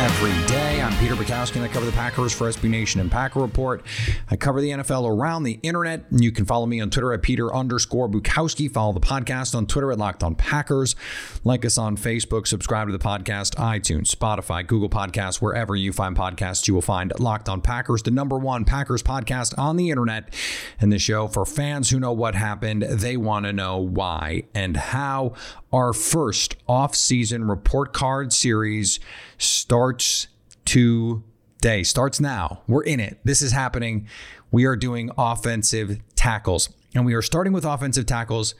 every 0.00 0.46
day. 0.46 0.80
I'm 0.80 0.96
Peter 0.96 1.14
Bukowski, 1.14 1.56
and 1.56 1.64
I 1.64 1.68
cover 1.68 1.84
the 1.84 1.92
Packers 1.92 2.32
for 2.32 2.48
SB 2.48 2.70
Nation 2.70 3.02
and 3.02 3.12
Packer 3.12 3.38
Report. 3.38 3.84
I 4.30 4.36
cover 4.36 4.62
the 4.62 4.70
NFL 4.70 5.06
around 5.06 5.42
the 5.42 5.60
internet. 5.62 6.06
You 6.10 6.32
can 6.32 6.46
follow 6.46 6.64
me 6.64 6.80
on 6.80 6.88
Twitter 6.88 7.12
at 7.12 7.20
Peter 7.20 7.54
underscore 7.54 8.08
Bukowski. 8.08 8.72
Follow 8.72 8.94
the 8.94 9.00
podcast 9.00 9.54
on 9.54 9.66
Twitter 9.66 9.92
at 9.92 9.98
Locked 9.98 10.22
On 10.22 10.34
Packers. 10.34 10.96
Like 11.44 11.66
us 11.66 11.76
on 11.76 11.98
Facebook. 11.98 12.46
Subscribe 12.46 12.88
to 12.88 12.92
the 12.92 12.98
podcast, 12.98 13.56
iTunes, 13.56 14.14
Spotify, 14.14 14.66
Google 14.66 14.88
Podcasts, 14.88 15.36
wherever 15.42 15.76
you 15.76 15.92
find 15.92 16.16
podcasts, 16.16 16.66
you 16.66 16.72
will 16.72 16.80
find 16.80 17.12
Locked 17.20 17.50
On 17.50 17.60
Packers, 17.60 18.02
the 18.02 18.10
number 18.10 18.38
one 18.38 18.64
Packers 18.64 19.02
podcast 19.02 19.52
on 19.58 19.76
the 19.76 19.90
internet. 19.90 20.32
And 20.80 20.90
the 20.90 20.98
show 20.98 21.28
for 21.28 21.44
fans 21.44 21.90
who 21.90 22.00
know 22.00 22.12
what 22.12 22.34
happened, 22.34 22.84
they 22.84 23.18
want 23.18 23.44
to 23.44 23.52
know 23.52 23.76
why 23.76 24.44
and 24.54 24.78
how. 24.78 25.34
Our 25.72 25.92
first 25.92 26.56
off-season 26.66 27.46
report 27.46 27.92
card 27.92 28.32
series 28.32 28.98
starts 29.40 30.28
today. 30.64 31.82
Starts 31.82 32.20
now. 32.20 32.62
We're 32.68 32.84
in 32.84 33.00
it. 33.00 33.18
This 33.24 33.42
is 33.42 33.52
happening. 33.52 34.08
We 34.50 34.64
are 34.66 34.76
doing 34.76 35.10
offensive 35.16 36.00
tackles. 36.14 36.68
And 36.94 37.06
we 37.06 37.14
are 37.14 37.22
starting 37.22 37.52
with 37.52 37.64
offensive 37.64 38.06
tackles 38.06 38.54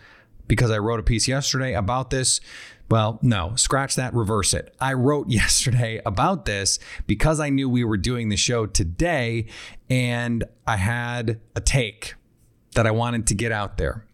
because 0.47 0.70
I 0.70 0.78
wrote 0.78 1.01
a 1.01 1.03
piece 1.03 1.28
yesterday 1.28 1.75
about 1.75 2.11
this. 2.11 2.41
Well, 2.91 3.20
no, 3.23 3.55
scratch 3.55 3.95
that, 3.97 4.14
reverse 4.14 4.53
it. 4.53 4.75
I 4.81 4.95
wrote 4.95 5.28
yesterday 5.31 6.01
about 6.05 6.45
this 6.45 6.78
because 7.06 7.39
I 7.39 7.51
knew 7.51 7.69
we 7.69 7.84
were 7.84 7.97
doing 7.97 8.28
the 8.28 8.36
show 8.36 8.67
today 8.67 9.47
and 9.89 10.45
I 10.67 10.77
had 10.77 11.41
a 11.55 11.61
take 11.61 12.14
that 12.75 12.86
I 12.86 12.91
wanted 12.91 13.27
to 13.28 13.34
get 13.34 13.53
out 13.53 13.78
there. 13.78 14.06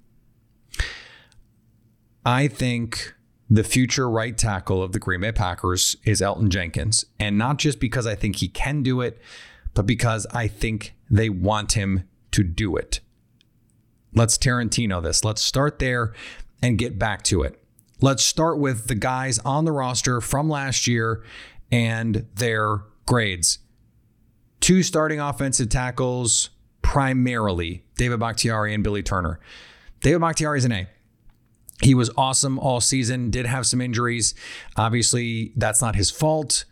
I 2.25 2.49
think 2.49 3.15
the 3.49 3.65
future 3.65 4.11
right 4.11 4.37
tackle 4.37 4.83
of 4.83 4.93
the 4.93 4.99
Green 4.99 5.21
Bay 5.21 5.33
Packers 5.33 5.97
is 6.05 6.21
Elgton 6.21 6.49
Jenkins. 6.49 7.05
And 7.19 7.39
not 7.39 7.59
just 7.59 7.79
because 7.79 8.07
I 8.07 8.15
think 8.15 8.37
he 8.37 8.49
can 8.49 8.83
do 8.83 9.01
it, 9.01 9.21
but 9.75 9.87
because 9.87 10.27
I 10.33 10.49
think 10.49 10.95
they 11.09 11.29
want 11.29 11.73
him 11.73 12.09
to 12.33 12.43
do 12.43 12.77
it. 12.77 13.01
Let's 14.15 14.39
Tarantino 14.39 15.03
this. 15.03 15.25
Let's 15.25 15.43
start 15.43 15.79
there 15.79 16.13
and 16.63 16.79
get 16.79 16.99
back 16.99 17.23
to 17.25 17.43
it. 17.43 17.63
Let's 18.01 18.23
start 18.23 18.59
with 18.59 18.89
the 18.89 18.95
guys 18.95 19.39
on 19.41 19.65
the 19.65 19.73
roster 19.73 20.21
from 20.21 20.49
last 20.49 20.87
year 20.87 21.23
and 21.71 22.27
their 22.35 22.83
grades. 23.07 23.59
Two 24.61 24.83
starting 24.83 25.21
offensive 25.21 25.69
tackles, 25.69 26.51
primarily 26.83 27.85
David 27.97 28.21
Bakhtiari 28.21 28.75
and 28.75 28.83
Billy 28.83 29.03
Turner. 29.03 29.39
David 30.01 30.21
Bakhtiari 30.21 30.59
is 30.59 30.65
an 30.65 30.73
A. 30.73 30.89
He 31.83 31.95
was 31.95 32.11
awesome 32.17 32.59
all 32.59 32.81
season, 32.81 33.31
did 33.31 33.47
have 33.47 33.67
some 33.67 33.81
injuries. 33.81 34.35
Obviously, 34.77 35.53
that's 35.57 35.83
not 35.83 35.95
his 35.95 36.11
fault. 36.11 36.65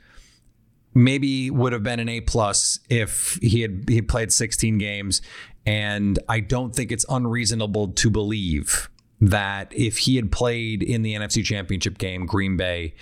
Maybe 0.95 1.51
would 1.51 1.73
have 1.73 1.83
been 1.83 2.01
an 2.01 2.09
A 2.09 2.21
plus 2.21 2.79
if 2.89 3.39
he 3.43 3.61
had 3.63 3.85
he 3.89 4.01
played 4.01 4.33
16 4.33 4.79
games. 4.79 5.21
And 5.67 6.19
I 6.29 6.41
don't 6.41 6.75
think 6.75 6.93
it's 6.93 7.05
unreasonable 7.09 7.89
to 7.89 8.11
believe 8.11 8.89
that 9.21 9.73
if 9.75 9.99
he 9.99 10.17
had 10.17 10.31
played 10.31 10.83
in 10.83 11.03
the 11.03 11.15
NFC 11.15 11.45
Championship 11.45 11.99
game, 11.99 12.27
Green 12.27 12.57
Bay 12.57 12.95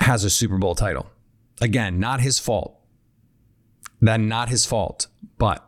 has 0.00 0.24
a 0.24 0.30
Super 0.30 0.58
Bowl 0.58 0.74
title. 0.74 1.10
Again, 1.60 1.98
not 1.98 2.20
his 2.20 2.38
fault. 2.38 2.78
That 4.00 4.20
not 4.20 4.48
his 4.48 4.66
fault, 4.66 5.06
but 5.38 5.66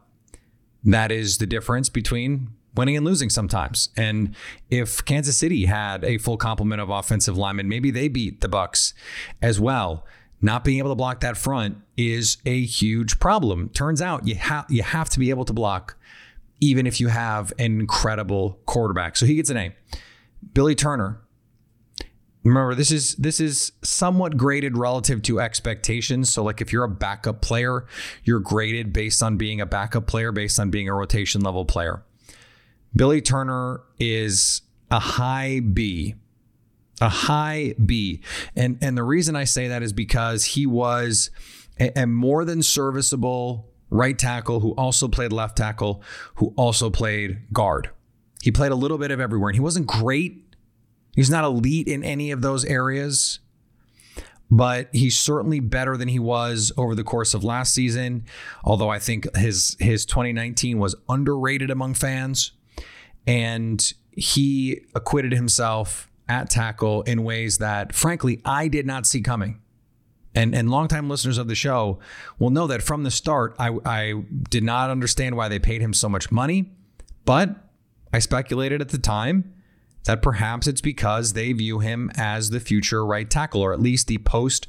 that 0.85 1.11
is 1.11 1.39
the 1.39 1.47
difference 1.47 1.89
between 1.89 2.51
winning 2.77 2.97
and 2.97 3.05
losing 3.05 3.31
sometimes. 3.31 3.91
And 3.97 4.35
if 4.71 5.05
Kansas 5.05 5.37
City 5.37 5.67
had 5.67 6.05
a 6.05 6.19
full 6.19 6.37
complement 6.37 6.81
of 6.81 6.91
offensive 6.91 7.37
linemen, 7.37 7.69
maybe 7.69 7.91
they 7.91 8.09
beat 8.09 8.41
the 8.41 8.49
Bucks 8.49 8.95
as 9.43 9.61
well. 9.61 10.05
Not 10.43 10.65
being 10.65 10.79
able 10.79 10.91
to 10.91 10.97
block 10.97 11.21
that 11.21 11.37
front 11.37 11.79
is 11.97 12.37
a 12.45 12.63
huge 12.63 13.19
problem. 13.19 13.71
Turns 13.71 14.03
out 14.03 14.27
you 14.29 14.35
have 14.35 14.67
you 14.69 14.83
have 14.83 15.09
to 15.11 15.19
be 15.19 15.31
able 15.31 15.47
to 15.47 15.53
block 15.53 15.97
even 16.61 16.87
if 16.87 17.01
you 17.01 17.09
have 17.09 17.53
an 17.59 17.81
incredible 17.81 18.59
quarterback. 18.67 19.17
So 19.17 19.27
he 19.27 19.35
gets 19.37 19.51
an 19.51 19.57
A. 19.57 19.77
Billy 20.53 20.75
Turner. 20.75 21.21
Remember, 22.45 22.77
this 22.77 22.93
is 22.93 23.17
this 23.17 23.41
is 23.41 23.73
somewhat 23.83 24.37
graded 24.37 24.79
relative 24.79 25.21
to 25.23 25.41
expectations. 25.41 26.33
So, 26.33 26.45
like 26.45 26.61
if 26.61 26.73
you're 26.73 26.85
a 26.85 26.89
backup 26.89 27.41
player, 27.41 27.87
you're 28.23 28.39
graded 28.39 28.93
based 28.93 29.21
on 29.21 29.37
being 29.37 29.61
a 29.61 29.67
backup 29.67 30.07
player, 30.07 30.31
based 30.31 30.61
on 30.61 30.71
being 30.71 30.89
a 30.89 30.95
rotation 30.95 31.41
level 31.41 31.65
player. 31.65 32.05
Billy 32.97 33.21
Turner 33.21 33.83
is 33.99 34.63
a 34.91 34.99
high 34.99 35.61
B. 35.61 36.15
A 37.01 37.09
high 37.09 37.75
B. 37.85 38.23
And 38.55 38.79
and 38.81 38.97
the 38.97 39.03
reason 39.03 39.37
I 39.37 39.45
say 39.45 39.69
that 39.69 39.83
is 39.83 39.93
because 39.93 40.45
he 40.45 40.67
was 40.67 41.31
a, 41.79 42.03
a 42.03 42.07
more 42.07 42.45
than 42.45 42.63
serviceable 42.63 43.69
right 43.91 44.19
tackle 44.19 44.61
who 44.61 44.73
also 44.73 45.09
played 45.09 45.33
left 45.33 45.57
tackle, 45.57 46.03
who 46.37 46.55
also 46.57 46.89
played 46.89 47.43
guard. 47.53 47.91
He 48.43 48.51
played 48.51 48.73
a 48.73 48.77
little 48.77 48.99
bit 48.99 49.11
of 49.11 49.21
everywhere. 49.21 49.51
And 49.51 49.57
he 49.57 49.61
wasn't 49.61 49.87
great. 49.87 50.43
He's 51.15 51.31
not 51.31 51.45
elite 51.45 51.89
in 51.89 52.03
any 52.03 52.31
of 52.31 52.41
those 52.41 52.65
areas 52.65 53.41
but 54.51 54.89
he's 54.93 55.19
certainly 55.19 55.61
better 55.61 55.97
than 55.97 56.09
he 56.09 56.19
was 56.19 56.73
over 56.77 56.95
the 56.95 57.05
course 57.05 57.35
of 57.35 57.43
last 57.43 57.75
season. 57.75 58.25
Although 58.65 58.89
I 58.89 58.99
think 58.99 59.35
his 59.37 59.77
his 59.81 60.07
2019 60.07 60.79
was 60.79 60.95
underrated 61.09 61.71
among 61.71 61.95
fans, 61.95 62.53
and 63.27 63.93
he 64.13 64.83
acquitted 64.95 65.33
himself 65.33 66.11
at 66.29 66.51
tackle 66.51 67.03
in 67.03 67.23
ways 67.23 67.59
that, 67.59 67.95
frankly, 67.95 68.41
I 68.45 68.69
did 68.69 68.87
not 68.87 69.07
see 69.07 69.21
coming. 69.21 69.61
And 70.35 70.55
and 70.55 70.71
longtime 70.71 71.09
listeners 71.09 71.39
of 71.39 71.49
the 71.49 71.55
show 71.55 71.99
will 72.39 72.51
know 72.51 72.67
that 72.67 72.83
from 72.83 73.05
the 73.05 73.11
start, 73.11 73.57
I 73.59 73.71
I 73.87 74.23
did 74.51 74.63
not 74.63 74.91
understand 74.91 75.37
why 75.37 75.49
they 75.49 75.59
paid 75.59 75.81
him 75.81 75.95
so 75.95 76.09
much 76.09 76.31
money, 76.31 76.73
but 77.25 77.57
I 78.13 78.19
speculated 78.19 78.81
at 78.83 78.91
the 78.91 78.99
time 78.99 79.55
that 80.05 80.23
perhaps 80.23 80.67
it's 80.67 80.81
because 80.81 81.33
they 81.33 81.53
view 81.53 81.81
him 81.81 82.11
as 82.17 82.51
the 82.51 82.61
future 82.61 83.05
right 83.05 83.29
tackle, 83.29 83.63
or 83.63 83.73
at 83.73 83.81
least 83.81 84.07
the 84.09 84.19
post 84.19 84.67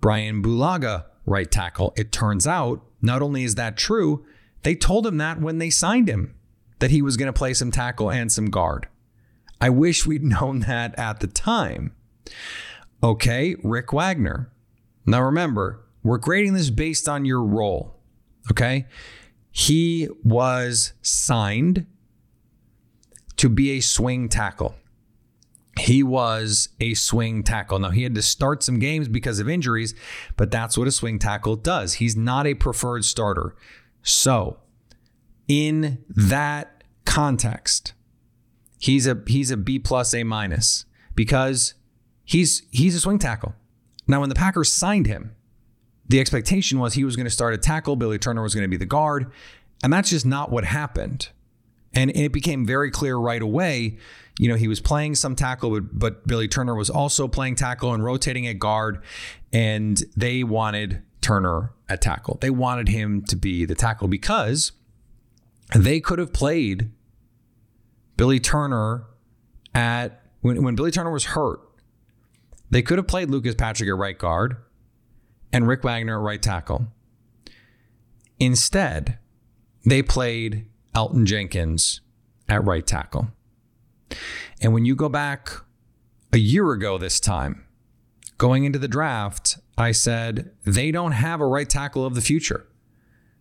Brian 0.00 0.42
Bulaga 0.42 1.04
right 1.26 1.50
tackle. 1.50 1.94
It 1.96 2.12
turns 2.12 2.46
out, 2.46 2.84
not 3.00 3.22
only 3.22 3.44
is 3.44 3.54
that 3.54 3.76
true, 3.76 4.26
they 4.62 4.74
told 4.74 5.06
him 5.06 5.16
that 5.18 5.40
when 5.40 5.58
they 5.58 5.70
signed 5.70 6.08
him, 6.08 6.34
that 6.78 6.90
he 6.90 7.02
was 7.02 7.16
going 7.16 7.32
to 7.32 7.38
play 7.38 7.54
some 7.54 7.70
tackle 7.70 8.10
and 8.10 8.30
some 8.30 8.50
guard. 8.50 8.88
I 9.60 9.70
wish 9.70 10.06
we'd 10.06 10.22
known 10.24 10.60
that 10.60 10.98
at 10.98 11.20
the 11.20 11.26
time. 11.26 11.94
Okay, 13.02 13.56
Rick 13.62 13.92
Wagner. 13.92 14.50
Now 15.06 15.22
remember, 15.22 15.84
we're 16.02 16.18
grading 16.18 16.54
this 16.54 16.70
based 16.70 17.08
on 17.08 17.24
your 17.24 17.42
role. 17.42 17.96
Okay. 18.50 18.86
He 19.50 20.08
was 20.22 20.92
signed 21.00 21.86
to 23.36 23.48
be 23.48 23.70
a 23.72 23.80
swing 23.80 24.28
tackle. 24.28 24.74
He 25.78 26.02
was 26.02 26.68
a 26.78 26.94
swing 26.94 27.42
tackle. 27.42 27.78
Now, 27.78 27.90
he 27.90 28.04
had 28.04 28.14
to 28.14 28.22
start 28.22 28.62
some 28.62 28.78
games 28.78 29.08
because 29.08 29.40
of 29.40 29.48
injuries, 29.48 29.94
but 30.36 30.50
that's 30.50 30.78
what 30.78 30.86
a 30.86 30.92
swing 30.92 31.18
tackle 31.18 31.56
does. 31.56 31.94
He's 31.94 32.16
not 32.16 32.46
a 32.46 32.54
preferred 32.54 33.04
starter. 33.04 33.56
So, 34.02 34.58
in 35.48 36.04
hmm. 36.14 36.28
that 36.28 36.84
context, 37.04 37.92
he's 38.78 39.06
a 39.06 39.20
he's 39.26 39.50
a 39.50 39.56
B 39.56 39.78
plus 39.78 40.14
A 40.14 40.24
minus 40.24 40.84
because 41.14 41.74
he's 42.24 42.62
he's 42.70 42.94
a 42.94 43.00
swing 43.00 43.18
tackle. 43.18 43.54
Now, 44.06 44.20
when 44.20 44.28
the 44.28 44.34
Packers 44.34 44.72
signed 44.72 45.06
him, 45.06 45.34
the 46.08 46.20
expectation 46.20 46.78
was 46.78 46.94
he 46.94 47.04
was 47.04 47.16
going 47.16 47.24
to 47.24 47.30
start 47.30 47.54
a 47.54 47.58
tackle, 47.58 47.96
Billy 47.96 48.18
Turner 48.18 48.42
was 48.42 48.54
going 48.54 48.64
to 48.64 48.68
be 48.68 48.76
the 48.76 48.86
guard, 48.86 49.30
and 49.82 49.92
that's 49.92 50.10
just 50.10 50.26
not 50.26 50.50
what 50.50 50.64
happened. 50.64 51.30
And 51.94 52.10
it 52.16 52.32
became 52.32 52.66
very 52.66 52.90
clear 52.90 53.16
right 53.16 53.40
away. 53.40 53.98
You 54.38 54.48
know, 54.48 54.56
he 54.56 54.66
was 54.66 54.80
playing 54.80 55.14
some 55.14 55.36
tackle, 55.36 55.70
but, 55.70 55.98
but 55.98 56.26
Billy 56.26 56.48
Turner 56.48 56.74
was 56.74 56.90
also 56.90 57.28
playing 57.28 57.54
tackle 57.54 57.94
and 57.94 58.04
rotating 58.04 58.48
at 58.48 58.58
guard. 58.58 59.00
And 59.52 60.02
they 60.16 60.42
wanted 60.42 61.02
Turner 61.20 61.72
at 61.88 62.02
tackle. 62.02 62.38
They 62.40 62.50
wanted 62.50 62.88
him 62.88 63.22
to 63.26 63.36
be 63.36 63.64
the 63.64 63.76
tackle 63.76 64.08
because 64.08 64.72
they 65.74 66.00
could 66.00 66.18
have 66.18 66.32
played 66.32 66.90
Billy 68.16 68.40
Turner 68.40 69.04
at 69.74 70.22
when, 70.40 70.62
when 70.62 70.74
Billy 70.74 70.90
Turner 70.90 71.10
was 71.10 71.24
hurt. 71.24 71.60
They 72.70 72.82
could 72.82 72.98
have 72.98 73.06
played 73.06 73.30
Lucas 73.30 73.54
Patrick 73.54 73.88
at 73.88 73.96
right 73.96 74.18
guard 74.18 74.56
and 75.52 75.68
Rick 75.68 75.84
Wagner 75.84 76.18
at 76.18 76.22
right 76.22 76.42
tackle. 76.42 76.88
Instead, 78.38 79.18
they 79.84 80.02
played 80.02 80.66
Elgton 80.94 81.24
Jenkins 81.24 82.00
at 82.48 82.64
right 82.64 82.86
tackle. 82.86 83.28
And 84.60 84.72
when 84.72 84.84
you 84.84 84.96
go 84.96 85.08
back 85.08 85.50
a 86.32 86.38
year 86.38 86.72
ago 86.72 86.98
this 86.98 87.20
time, 87.20 87.64
going 88.38 88.64
into 88.64 88.78
the 88.78 88.88
draft, 88.88 89.58
I 89.76 89.92
said 89.92 90.50
they 90.64 90.90
don't 90.90 91.12
have 91.12 91.40
a 91.40 91.46
right 91.46 91.68
tackle 91.68 92.04
of 92.04 92.14
the 92.14 92.20
future. 92.20 92.66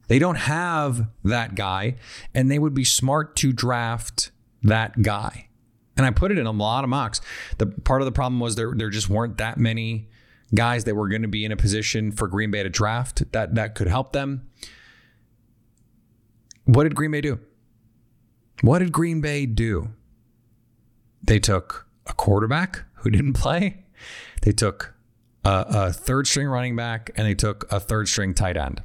They 0.07 0.19
don't 0.19 0.35
have 0.35 1.07
that 1.23 1.55
guy, 1.55 1.95
and 2.33 2.51
they 2.51 2.59
would 2.59 2.73
be 2.73 2.83
smart 2.83 3.35
to 3.37 3.53
draft 3.53 4.31
that 4.61 5.01
guy. 5.01 5.47
And 5.95 6.05
I 6.05 6.11
put 6.11 6.31
it 6.31 6.37
in 6.37 6.45
a 6.45 6.51
lot 6.51 6.83
of 6.83 6.89
mocks. 6.89 7.21
The 7.57 7.67
part 7.67 8.01
of 8.01 8.05
the 8.05 8.11
problem 8.11 8.39
was 8.39 8.55
there 8.55 8.73
there 8.75 8.89
just 8.89 9.09
weren't 9.09 9.37
that 9.37 9.57
many 9.57 10.09
guys 10.53 10.83
that 10.83 10.95
were 10.95 11.07
going 11.07 11.21
to 11.21 11.27
be 11.27 11.45
in 11.45 11.51
a 11.51 11.57
position 11.57 12.11
for 12.11 12.27
Green 12.27 12.51
Bay 12.51 12.63
to 12.63 12.69
draft 12.69 13.31
that 13.31 13.55
that 13.55 13.75
could 13.75 13.87
help 13.87 14.13
them. 14.13 14.47
What 16.65 16.83
did 16.83 16.95
Green 16.95 17.11
Bay 17.11 17.21
do? 17.21 17.39
What 18.61 18.79
did 18.79 18.91
Green 18.91 19.21
Bay 19.21 19.45
do? 19.45 19.89
They 21.21 21.39
took 21.39 21.87
a 22.05 22.13
quarterback 22.13 22.83
who 22.95 23.09
didn't 23.09 23.33
play. 23.43 23.83
They 24.41 24.51
took 24.51 24.93
a, 25.43 25.65
a 25.67 25.93
third 25.93 26.27
string 26.27 26.47
running 26.47 26.75
back 26.75 27.11
and 27.15 27.27
they 27.27 27.35
took 27.35 27.71
a 27.71 27.79
third 27.79 28.07
string 28.07 28.33
tight 28.33 28.57
end. 28.57 28.83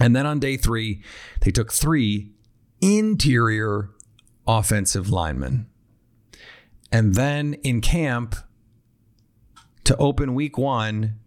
And 0.00 0.16
then 0.16 0.26
on 0.26 0.40
day 0.40 0.56
three, 0.56 1.02
they 1.42 1.50
took 1.50 1.72
three 1.72 2.32
interior 2.80 3.90
offensive 4.46 5.10
linemen. 5.10 5.66
And 6.90 7.14
then 7.14 7.54
in 7.62 7.80
camp, 7.80 8.34
to 9.84 9.96
open 9.96 10.34
week 10.34 10.58
one, 10.58 11.18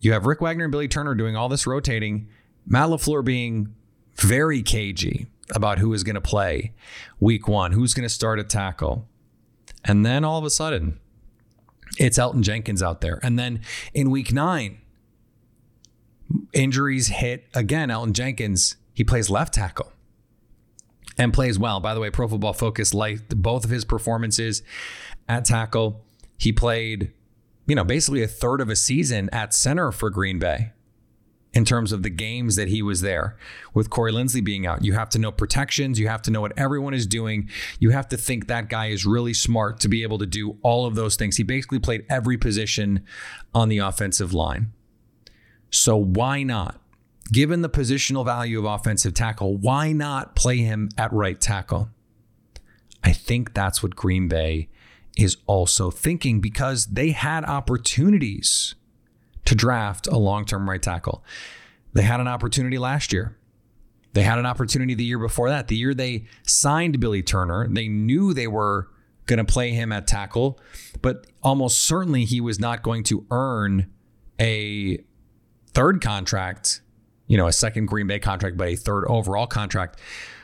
you 0.00 0.12
have 0.12 0.26
Rick 0.26 0.40
Wagner 0.40 0.64
and 0.64 0.72
Billy 0.72 0.88
Turner 0.88 1.14
doing 1.14 1.36
all 1.36 1.48
this 1.48 1.66
rotating, 1.66 2.28
Matt 2.66 2.88
LaFleur 2.88 3.24
being 3.24 3.74
very 4.14 4.62
cagey 4.62 5.26
about 5.54 5.78
who 5.78 5.92
is 5.92 6.04
going 6.04 6.14
to 6.14 6.20
play 6.20 6.72
week 7.18 7.48
one, 7.48 7.72
who's 7.72 7.92
going 7.94 8.08
to 8.08 8.14
start 8.14 8.38
a 8.38 8.44
tackle. 8.44 9.08
And 9.84 10.06
then 10.06 10.24
all 10.24 10.38
of 10.38 10.44
a 10.44 10.50
sudden, 10.50 11.00
it's 11.98 12.18
Elgton 12.18 12.42
Jenkins 12.42 12.82
out 12.82 13.00
there. 13.00 13.18
And 13.22 13.38
then 13.38 13.60
in 13.92 14.10
week 14.10 14.32
nine, 14.32 14.78
injuries 16.52 17.08
hit 17.08 17.46
again. 17.54 17.88
Elgton 17.88 18.12
Jenkins, 18.12 18.76
he 18.92 19.04
plays 19.04 19.30
left 19.30 19.54
tackle 19.54 19.92
and 21.18 21.32
plays 21.32 21.58
well. 21.58 21.80
By 21.80 21.94
the 21.94 22.00
way, 22.00 22.10
Pro 22.10 22.28
Football 22.28 22.52
Focus 22.52 22.94
liked 22.94 23.36
both 23.36 23.64
of 23.64 23.70
his 23.70 23.84
performances 23.84 24.62
at 25.28 25.44
tackle. 25.44 26.04
He 26.38 26.52
played, 26.52 27.12
you 27.66 27.74
know, 27.74 27.84
basically 27.84 28.22
a 28.22 28.28
third 28.28 28.60
of 28.60 28.68
a 28.68 28.76
season 28.76 29.28
at 29.32 29.52
center 29.52 29.92
for 29.92 30.10
Green 30.10 30.38
Bay 30.38 30.72
in 31.52 31.64
terms 31.64 31.92
of 31.92 32.02
the 32.02 32.10
games 32.10 32.56
that 32.56 32.68
he 32.68 32.80
was 32.80 33.00
there. 33.00 33.36
With 33.74 33.90
Corey 33.90 34.12
Linsley 34.12 34.42
being 34.42 34.66
out, 34.66 34.84
you 34.84 34.92
have 34.92 35.10
to 35.10 35.18
know 35.18 35.32
protections, 35.32 35.98
you 35.98 36.08
have 36.08 36.22
to 36.22 36.30
know 36.30 36.40
what 36.40 36.56
everyone 36.56 36.94
is 36.94 37.06
doing. 37.06 37.48
You 37.78 37.90
have 37.90 38.08
to 38.08 38.16
think 38.16 38.46
that 38.46 38.68
guy 38.68 38.86
is 38.86 39.04
really 39.04 39.34
smart 39.34 39.80
to 39.80 39.88
be 39.88 40.02
able 40.02 40.18
to 40.18 40.26
do 40.26 40.58
all 40.62 40.86
of 40.86 40.94
those 40.94 41.16
things. 41.16 41.36
He 41.36 41.42
basically 41.42 41.80
played 41.80 42.06
every 42.08 42.38
position 42.38 43.04
on 43.54 43.68
the 43.68 43.78
offensive 43.78 44.32
line. 44.32 44.72
So 45.70 45.96
why 45.96 46.42
not? 46.42 46.80
Given 47.32 47.62
the 47.62 47.70
positional 47.70 48.24
value 48.24 48.58
of 48.58 48.64
offensive 48.64 49.14
tackle, 49.14 49.56
why 49.56 49.92
not 49.92 50.34
play 50.34 50.58
him 50.58 50.88
at 50.98 51.12
right 51.12 51.40
tackle? 51.40 51.90
I 53.04 53.12
think 53.12 53.54
that's 53.54 53.82
what 53.82 53.96
Green 53.96 54.28
Bay 54.28 54.68
is 55.16 55.36
also 55.46 55.90
thinking 55.90 56.40
because 56.40 56.86
they 56.86 57.10
had 57.10 57.44
opportunities 57.44 58.74
to 59.44 59.54
draft 59.54 60.06
a 60.06 60.18
long 60.18 60.44
term 60.44 60.68
right 60.68 60.82
tackle. 60.82 61.24
They 61.92 62.02
had 62.02 62.20
an 62.20 62.28
opportunity 62.28 62.78
last 62.78 63.12
year. 63.12 63.36
They 64.12 64.22
had 64.22 64.38
an 64.38 64.46
opportunity 64.46 64.94
the 64.94 65.04
year 65.04 65.18
before 65.18 65.50
that. 65.50 65.68
The 65.68 65.76
year 65.76 65.94
they 65.94 66.26
signed 66.42 66.98
Billy 66.98 67.22
Turner, 67.22 67.68
they 67.68 67.86
knew 67.88 68.34
they 68.34 68.48
were 68.48 68.88
going 69.26 69.44
to 69.44 69.44
play 69.44 69.70
him 69.70 69.92
at 69.92 70.08
tackle, 70.08 70.58
but 71.00 71.26
almost 71.42 71.80
certainly 71.80 72.24
he 72.24 72.40
was 72.40 72.58
not 72.58 72.82
going 72.82 73.04
to 73.04 73.24
earn 73.30 73.88
a 74.40 74.98
third 75.80 76.02
contract, 76.02 76.82
you 77.26 77.38
know, 77.38 77.46
a 77.46 77.52
second 77.52 77.86
Green 77.86 78.06
Bay 78.06 78.18
contract, 78.18 78.58
but 78.58 78.68
a 78.68 78.76
third 78.76 79.06
overall 79.06 79.46
contract 79.46 79.98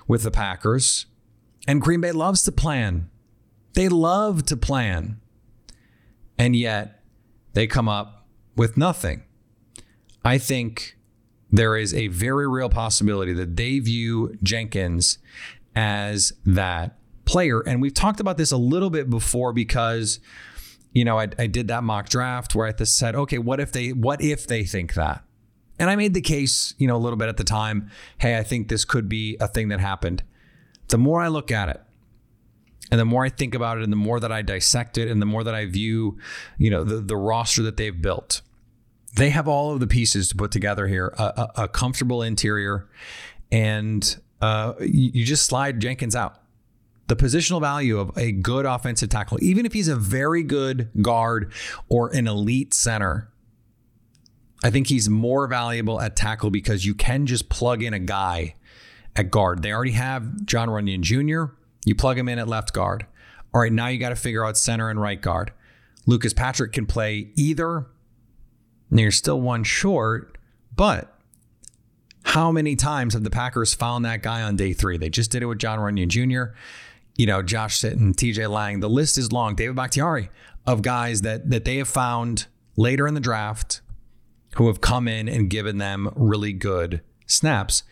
with 0.08 0.22
the 0.22 0.30
Packers. 0.30 1.04
And 1.68 1.82
Green 1.82 2.00
Bay 2.00 2.10
loves 2.12 2.42
to 2.44 2.52
plan. 2.52 3.10
They 3.74 3.90
love 3.90 4.46
to 4.46 4.56
plan. 4.56 5.20
And 6.38 6.56
yet 6.56 7.02
they 7.52 7.66
come 7.66 7.86
up 7.86 8.26
with 8.56 8.78
nothing. 8.78 9.24
I 10.24 10.38
think 10.38 10.96
there 11.50 11.76
is 11.76 11.92
a 11.92 12.06
very 12.06 12.48
real 12.48 12.70
possibility 12.70 13.34
that 13.34 13.56
they 13.56 13.78
view 13.78 14.38
Jenkins 14.42 15.18
as 15.74 16.32
that 16.46 16.96
player. 17.26 17.60
And 17.60 17.82
we've 17.82 17.92
talked 17.92 18.20
about 18.20 18.38
this 18.38 18.52
a 18.52 18.56
little 18.56 18.88
bit 18.88 19.10
before 19.10 19.52
because, 19.52 20.18
you 20.94 21.04
know, 21.04 21.18
I, 21.18 21.28
I 21.38 21.46
did 21.46 21.68
that 21.68 21.84
mock 21.84 22.08
draft 22.08 22.54
where 22.54 22.66
I 22.66 22.84
said, 22.84 23.14
okay, 23.14 23.36
what 23.36 23.60
if 23.60 23.70
they 23.70 23.92
what 23.92 24.22
if 24.22 24.46
they 24.46 24.64
think 24.64 24.94
that? 24.94 25.25
And 25.78 25.90
I 25.90 25.96
made 25.96 26.14
the 26.14 26.20
case, 26.20 26.74
you 26.78 26.86
know, 26.86 26.96
a 26.96 26.98
little 26.98 27.16
bit 27.16 27.28
at 27.28 27.36
the 27.36 27.44
time, 27.44 27.90
hey, 28.18 28.38
I 28.38 28.42
think 28.42 28.68
this 28.68 28.84
could 28.84 29.08
be 29.08 29.36
a 29.40 29.48
thing 29.48 29.68
that 29.68 29.80
happened. 29.80 30.22
The 30.88 30.98
more 30.98 31.20
I 31.20 31.28
look 31.28 31.50
at 31.50 31.68
it, 31.68 31.82
and 32.90 33.00
the 33.00 33.04
more 33.04 33.24
I 33.24 33.28
think 33.28 33.54
about 33.54 33.78
it, 33.78 33.84
and 33.84 33.92
the 33.92 33.96
more 33.96 34.20
that 34.20 34.30
I 34.30 34.42
dissect 34.42 34.96
it, 34.96 35.10
and 35.10 35.20
the 35.20 35.26
more 35.26 35.42
that 35.44 35.54
I 35.54 35.66
view, 35.66 36.18
you 36.56 36.70
know, 36.70 36.84
the, 36.84 37.00
the 37.00 37.16
roster 37.16 37.62
that 37.62 37.76
they've 37.76 38.00
built, 38.00 38.42
they 39.16 39.30
have 39.30 39.48
all 39.48 39.72
of 39.72 39.80
the 39.80 39.86
pieces 39.86 40.28
to 40.28 40.36
put 40.36 40.50
together 40.50 40.86
here 40.86 41.12
a, 41.18 41.22
a, 41.22 41.62
a 41.64 41.68
comfortable 41.68 42.22
interior, 42.22 42.88
and 43.50 44.16
uh, 44.40 44.74
you, 44.80 45.10
you 45.14 45.24
just 45.24 45.46
slide 45.46 45.80
Jenkins 45.80 46.14
out. 46.14 46.40
The 47.08 47.16
positional 47.16 47.60
value 47.60 47.98
of 47.98 48.16
a 48.16 48.32
good 48.32 48.66
offensive 48.66 49.08
tackle, 49.08 49.38
even 49.40 49.64
if 49.64 49.72
he's 49.72 49.88
a 49.88 49.96
very 49.96 50.42
good 50.42 50.90
guard 51.02 51.52
or 51.88 52.12
an 52.14 52.26
elite 52.26 52.74
center, 52.74 53.30
I 54.64 54.70
think 54.70 54.86
he's 54.86 55.08
more 55.08 55.46
valuable 55.46 56.00
at 56.00 56.16
tackle 56.16 56.50
because 56.50 56.84
you 56.84 56.94
can 56.94 57.26
just 57.26 57.48
plug 57.48 57.82
in 57.82 57.94
a 57.94 57.98
guy 57.98 58.54
at 59.14 59.30
guard. 59.30 59.62
They 59.62 59.72
already 59.72 59.92
have 59.92 60.44
John 60.46 60.68
Runyan 60.68 61.00
Jr. 61.00 61.54
You 61.84 61.94
plug 61.94 62.18
him 62.18 62.28
in 62.28 62.38
at 62.38 62.48
left 62.48 62.72
guard. 62.72 63.06
All 63.54 63.60
right, 63.60 63.72
now 63.72 63.88
you 63.88 63.98
got 63.98 64.10
to 64.10 64.16
figure 64.16 64.44
out 64.44 64.56
center 64.56 64.90
and 64.90 65.00
right 65.00 65.20
guard. 65.20 65.52
Lucas 66.06 66.32
Patrick 66.32 66.72
can 66.72 66.86
play 66.86 67.30
either. 67.36 67.86
And 68.90 69.00
you're 69.00 69.10
still 69.10 69.40
one 69.40 69.64
short, 69.64 70.38
but 70.74 71.12
how 72.22 72.52
many 72.52 72.76
times 72.76 73.14
have 73.14 73.24
the 73.24 73.30
Packers 73.30 73.74
found 73.74 74.04
that 74.04 74.22
guy 74.22 74.42
on 74.42 74.56
day 74.56 74.72
three? 74.72 74.96
They 74.96 75.08
just 75.08 75.30
did 75.30 75.42
it 75.42 75.46
with 75.46 75.58
John 75.58 75.78
Runyan 75.78 76.08
Jr., 76.08 76.56
you 77.16 77.26
know, 77.26 77.42
Josh 77.42 77.80
Sitton, 77.80 78.14
TJ 78.14 78.48
Lang. 78.50 78.80
The 78.80 78.90
list 78.90 79.16
is 79.16 79.32
long. 79.32 79.54
David 79.54 79.74
Bakhtiari 79.74 80.28
of 80.66 80.82
guys 80.82 81.22
that 81.22 81.50
that 81.50 81.64
they 81.64 81.76
have 81.78 81.88
found 81.88 82.46
later 82.76 83.06
in 83.06 83.14
the 83.14 83.20
draft 83.20 83.80
who 84.56 84.66
have 84.68 84.80
come 84.80 85.06
in 85.06 85.28
and 85.28 85.50
given 85.50 85.78
them 85.78 86.10
really 86.16 86.52
good 86.52 87.02
snaps. 87.26 87.82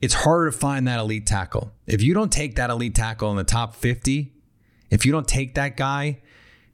It's 0.00 0.14
harder 0.14 0.50
to 0.50 0.56
find 0.56 0.88
that 0.88 0.98
elite 0.98 1.26
tackle. 1.26 1.72
If 1.86 2.02
you 2.02 2.14
don't 2.14 2.32
take 2.32 2.56
that 2.56 2.70
elite 2.70 2.94
tackle 2.94 3.30
in 3.30 3.36
the 3.36 3.44
top 3.44 3.74
50, 3.74 4.32
if 4.90 5.04
you 5.04 5.12
don't 5.12 5.28
take 5.28 5.54
that 5.54 5.76
guy 5.76 6.20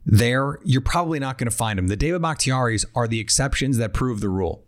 there, 0.05 0.59
you're 0.63 0.81
probably 0.81 1.19
not 1.19 1.37
going 1.37 1.49
to 1.49 1.55
find 1.55 1.77
him. 1.77 1.87
The 1.87 1.95
David 1.95 2.21
Bakhtiaris 2.21 2.85
are 2.95 3.07
the 3.07 3.19
exceptions 3.19 3.77
that 3.77 3.93
prove 3.93 4.21
the 4.21 4.29
rule. 4.29 4.63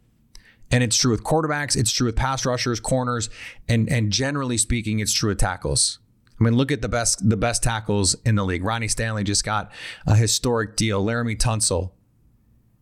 And 0.70 0.84
it's 0.84 0.98
true 0.98 1.12
with 1.12 1.24
quarterbacks, 1.24 1.76
it's 1.78 1.92
true 1.92 2.08
with 2.08 2.16
pass 2.16 2.46
rushers, 2.46 2.80
corners, 2.80 3.30
and 3.70 3.88
and 3.90 4.12
generally 4.12 4.58
speaking, 4.58 5.00
it's 5.00 5.14
true 5.14 5.30
with 5.30 5.38
tackles. 5.38 6.00
I 6.40 6.44
mean, 6.44 6.56
look 6.56 6.72
at 6.72 6.82
the 6.82 6.90
best 6.90 7.30
the 7.30 7.38
best 7.38 7.62
tackles 7.62 8.16
in 8.26 8.36
the 8.36 8.44
league. 8.44 8.64
Ronnie 8.64 8.88
Stanley 8.88 9.24
just 9.24 9.46
got 9.46 9.72
a 10.08 10.16
historic 10.16 10.76
deal. 10.76 11.06
Laremy 11.06 11.38
Tunsil. 11.38 11.92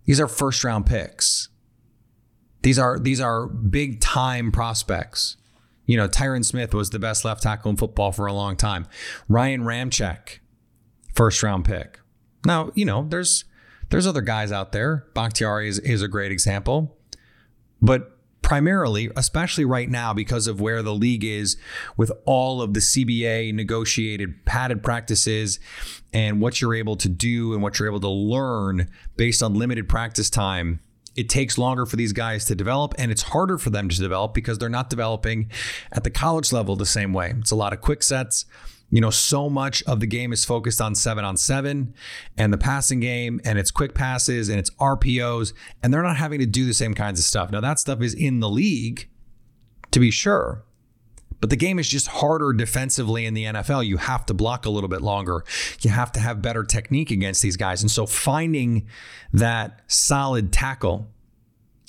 These 0.05 0.19
are 0.19 0.27
first 0.27 0.63
round 0.63 0.85
picks. 0.85 1.49
These 2.63 2.77
are 2.77 2.99
these 2.99 3.19
are 3.19 3.47
big 3.47 4.01
time 4.01 4.51
prospects. 4.51 5.37
You 5.85 5.97
know, 5.97 6.07
Tyron 6.07 6.45
Smith 6.45 6.73
was 6.73 6.91
the 6.91 6.99
best 6.99 7.25
left 7.25 7.43
tackle 7.43 7.71
in 7.71 7.77
football 7.77 8.11
for 8.11 8.25
a 8.25 8.33
long 8.33 8.55
time. 8.55 8.87
Ryan 9.27 9.63
Ramczyk, 9.63 10.39
first 11.13 11.41
round 11.43 11.65
pick. 11.65 11.99
Now, 12.45 12.71
you 12.75 12.85
know, 12.85 13.05
there's 13.09 13.45
there's 13.89 14.07
other 14.07 14.21
guys 14.21 14.51
out 14.51 14.71
there. 14.71 15.07
Bakhtiari 15.13 15.67
is, 15.67 15.79
is 15.79 16.01
a 16.01 16.07
great 16.07 16.31
example. 16.31 16.97
But 17.81 18.10
primarily, 18.51 19.09
especially 19.15 19.63
right 19.63 19.89
now, 19.89 20.13
because 20.13 20.45
of 20.45 20.59
where 20.59 20.83
the 20.83 20.93
league 20.93 21.23
is 21.23 21.55
with 21.95 22.11
all 22.25 22.61
of 22.61 22.73
the 22.73 22.81
CBA 22.81 23.53
negotiated 23.53 24.43
padded 24.43 24.83
practices 24.83 25.57
and 26.11 26.41
what 26.41 26.59
you're 26.59 26.75
able 26.75 26.97
to 26.97 27.07
do 27.07 27.53
and 27.53 27.63
what 27.63 27.79
you're 27.79 27.87
able 27.87 28.01
to 28.01 28.09
learn 28.09 28.89
based 29.15 29.41
on 29.41 29.53
limited 29.53 29.87
practice 29.87 30.29
time. 30.29 30.81
It 31.15 31.29
takes 31.29 31.57
longer 31.57 31.85
for 31.85 31.95
these 31.95 32.11
guys 32.11 32.43
to 32.47 32.53
develop, 32.53 32.93
and 32.97 33.09
it's 33.09 33.21
harder 33.21 33.57
for 33.57 33.69
them 33.69 33.87
to 33.87 33.97
develop 33.97 34.33
because 34.33 34.57
they're 34.57 34.67
not 34.67 34.89
developing 34.89 35.49
at 35.93 36.03
the 36.03 36.09
college 36.09 36.51
level 36.51 36.75
the 36.75 36.85
same 36.85 37.13
way. 37.13 37.33
It's 37.39 37.51
a 37.51 37.55
lot 37.55 37.71
of 37.71 37.79
quick 37.79 38.03
sets, 38.03 38.43
you 38.91 38.99
know, 38.99 39.09
so 39.09 39.49
much 39.49 39.81
of 39.83 40.01
the 40.01 40.05
game 40.05 40.31
is 40.33 40.45
focused 40.45 40.81
on 40.81 40.93
seven 40.93 41.23
on 41.23 41.37
seven 41.37 41.95
and 42.37 42.53
the 42.53 42.57
passing 42.57 42.99
game 42.99 43.39
and 43.45 43.57
it's 43.57 43.71
quick 43.71 43.95
passes 43.95 44.49
and 44.49 44.59
it's 44.59 44.69
RPOs, 44.71 45.53
and 45.81 45.93
they're 45.93 46.03
not 46.03 46.17
having 46.17 46.39
to 46.39 46.45
do 46.45 46.65
the 46.65 46.73
same 46.73 46.93
kinds 46.93 47.17
of 47.17 47.25
stuff. 47.25 47.51
Now, 47.51 47.61
that 47.61 47.79
stuff 47.79 48.01
is 48.01 48.13
in 48.13 48.41
the 48.41 48.49
league, 48.49 49.07
to 49.91 49.99
be 49.99 50.11
sure. 50.11 50.63
But 51.39 51.49
the 51.49 51.55
game 51.55 51.79
is 51.79 51.89
just 51.89 52.07
harder 52.07 52.53
defensively 52.53 53.25
in 53.25 53.33
the 53.33 53.45
NFL. 53.45 53.85
You 53.87 53.97
have 53.97 54.27
to 54.27 54.33
block 54.33 54.67
a 54.67 54.69
little 54.69 54.89
bit 54.89 55.01
longer. 55.01 55.43
You 55.81 55.89
have 55.89 56.11
to 56.11 56.19
have 56.19 56.41
better 56.41 56.63
technique 56.63 57.09
against 57.09 57.41
these 57.41 57.57
guys. 57.57 57.81
And 57.81 57.89
so 57.89 58.05
finding 58.05 58.87
that 59.33 59.81
solid 59.87 60.53
tackle 60.53 61.09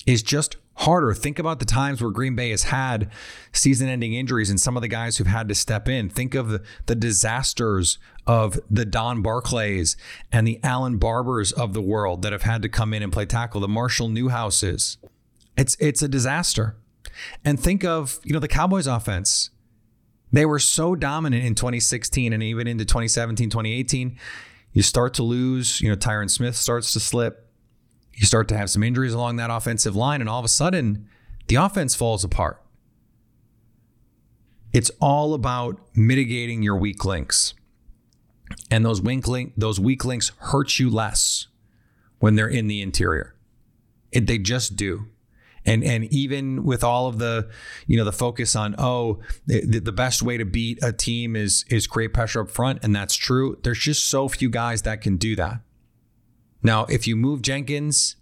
is 0.06 0.23
just 0.23 0.56
harder. 0.76 1.14
Think 1.14 1.38
about 1.38 1.59
the 1.59 1.64
times 1.64 2.02
where 2.02 2.11
Green 2.11 2.35
Bay 2.35 2.50
has 2.50 2.64
had 2.64 3.11
season 3.52 3.88
ending 3.88 4.14
injuries 4.14 4.50
and 4.50 4.61
some 4.61 4.76
of 4.76 4.83
the 4.83 4.88
guys 4.88 5.17
who've 5.17 5.26
had 5.26 5.49
to 5.49 5.55
step 5.55 5.88
in. 5.88 6.09
Think 6.09 6.35
of 6.35 6.49
the, 6.87 6.95
disasters 6.95 7.99
of 8.26 8.61
the 8.71 8.85
Don 8.85 9.23
Barclays 9.23 9.97
and 10.31 10.47
the 10.47 10.61
Allen 10.62 10.99
Barbers 10.99 11.52
of 11.52 11.73
the 11.73 11.83
world 11.83 12.23
that 12.23 12.33
have 12.33 12.43
had 12.43 12.62
to 12.62 12.69
come 12.69 12.95
in 12.95 13.02
and 13.02 13.12
play 13.12 13.26
tackle, 13.26 13.61
the 13.61 13.69
Marshall 13.69 14.09
Newhouses. 14.09 14.99
It's 15.57 15.76
it's 15.81 16.00
a 16.02 16.09
disaster. 16.09 16.76
And 17.45 17.59
think 17.59 17.85
of, 17.85 18.21
you 18.25 18.33
know, 18.33 18.38
the 18.38 18.49
Cowboys 18.49 18.87
offense. 18.87 19.50
They 20.33 20.47
were 20.47 20.59
so 20.59 20.95
dominant 20.95 21.45
in 21.45 21.55
2016 21.55 22.33
and 22.33 22.43
even 22.43 22.67
into 22.67 22.85
2017, 22.85 23.50
2018. 23.50 24.17
You 24.73 24.83
start 24.83 25.14
to 25.14 25.23
lose, 25.23 25.81
you 25.81 25.91
know, 25.91 25.97
Tyron 25.97 26.31
Smith 26.31 26.57
starts 26.57 26.93
to 26.95 27.00
slip 27.00 27.41
you 28.14 28.26
start 28.26 28.49
to 28.49 28.57
have 28.57 28.71
some 28.71 28.83
injuries 28.83 29.14
along 29.14 29.37
that 29.37 29.50
offensive 29.50 29.97
line, 29.97 30.21
and 30.21 30.28
all 30.28 30.38
of 30.38 30.45
a 30.45 30.49
sudden, 30.49 31.09
the 31.49 31.57
offense 31.57 31.95
falls 31.95 32.25
apart. 32.25 32.62
It's 34.73 34.90
all 35.00 35.35
about 35.35 35.81
mitigating 35.95 36.62
your 36.62 36.76
weak 36.76 37.04
links. 37.04 37.54
And 38.71 38.85
those 38.85 39.00
weak, 39.00 39.28
link, 39.28 39.52
those 39.57 39.78
weak 39.78 40.04
links 40.04 40.33
hurt 40.38 40.78
you 40.78 40.90
less 40.90 41.49
when 42.19 42.37
they're 42.37 42.49
in 42.49 42.69
the 42.69 42.81
interior. 42.81 43.35
It, 44.11 44.26
they 44.26 44.38
just 44.38 44.76
do. 44.76 45.07
And 45.64 45.85
and 45.85 46.04
even 46.12 46.64
with 46.64 46.83
all 46.83 47.07
of 47.07 47.19
the 47.19 47.49
you 47.87 47.97
know 47.97 48.04
the 48.04 48.12
focus 48.12 48.57
on 48.57 48.75
oh 48.78 49.21
the, 49.47 49.78
the 49.78 49.92
best 49.92 50.21
way 50.21 50.37
to 50.37 50.45
beat 50.45 50.81
a 50.83 50.92
team 50.92 51.37
is 51.37 51.64
is 51.71 51.87
create 51.87 52.12
pressure 52.12 52.40
up 52.40 52.50
front 52.50 52.81
and 52.83 52.95
that's 52.97 53.14
true. 53.14 53.57
There's 53.62 53.78
just 53.78 54.07
so 54.07 54.26
few 54.26 54.50
guys 54.50 54.83
that 54.83 55.02
can 55.02 55.19
do 55.19 55.37
that. 55.37 55.61
Now, 56.62 56.85
if 56.87 57.07
you 57.07 57.16
move 57.16 57.42
Jenkins 57.42 58.16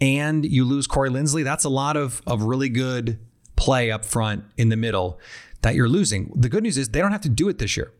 and 0.00 0.44
you 0.44 0.64
lose 0.64 0.86
Corey 0.86 1.10
Linsley, 1.10 1.44
that's 1.44 1.64
a 1.64 1.68
lot 1.68 1.96
of, 1.96 2.22
of 2.26 2.42
really 2.42 2.68
good 2.68 3.18
play 3.56 3.90
up 3.90 4.04
front 4.04 4.44
in 4.56 4.68
the 4.68 4.76
middle 4.76 5.20
that 5.62 5.74
you're 5.74 5.88
losing. 5.88 6.32
The 6.34 6.48
good 6.48 6.62
news 6.62 6.76
is 6.76 6.88
they 6.88 7.00
don't 7.00 7.12
have 7.12 7.20
to 7.22 7.28
do 7.28 7.48
it 7.48 7.58
this 7.58 7.76
year. 7.76 7.92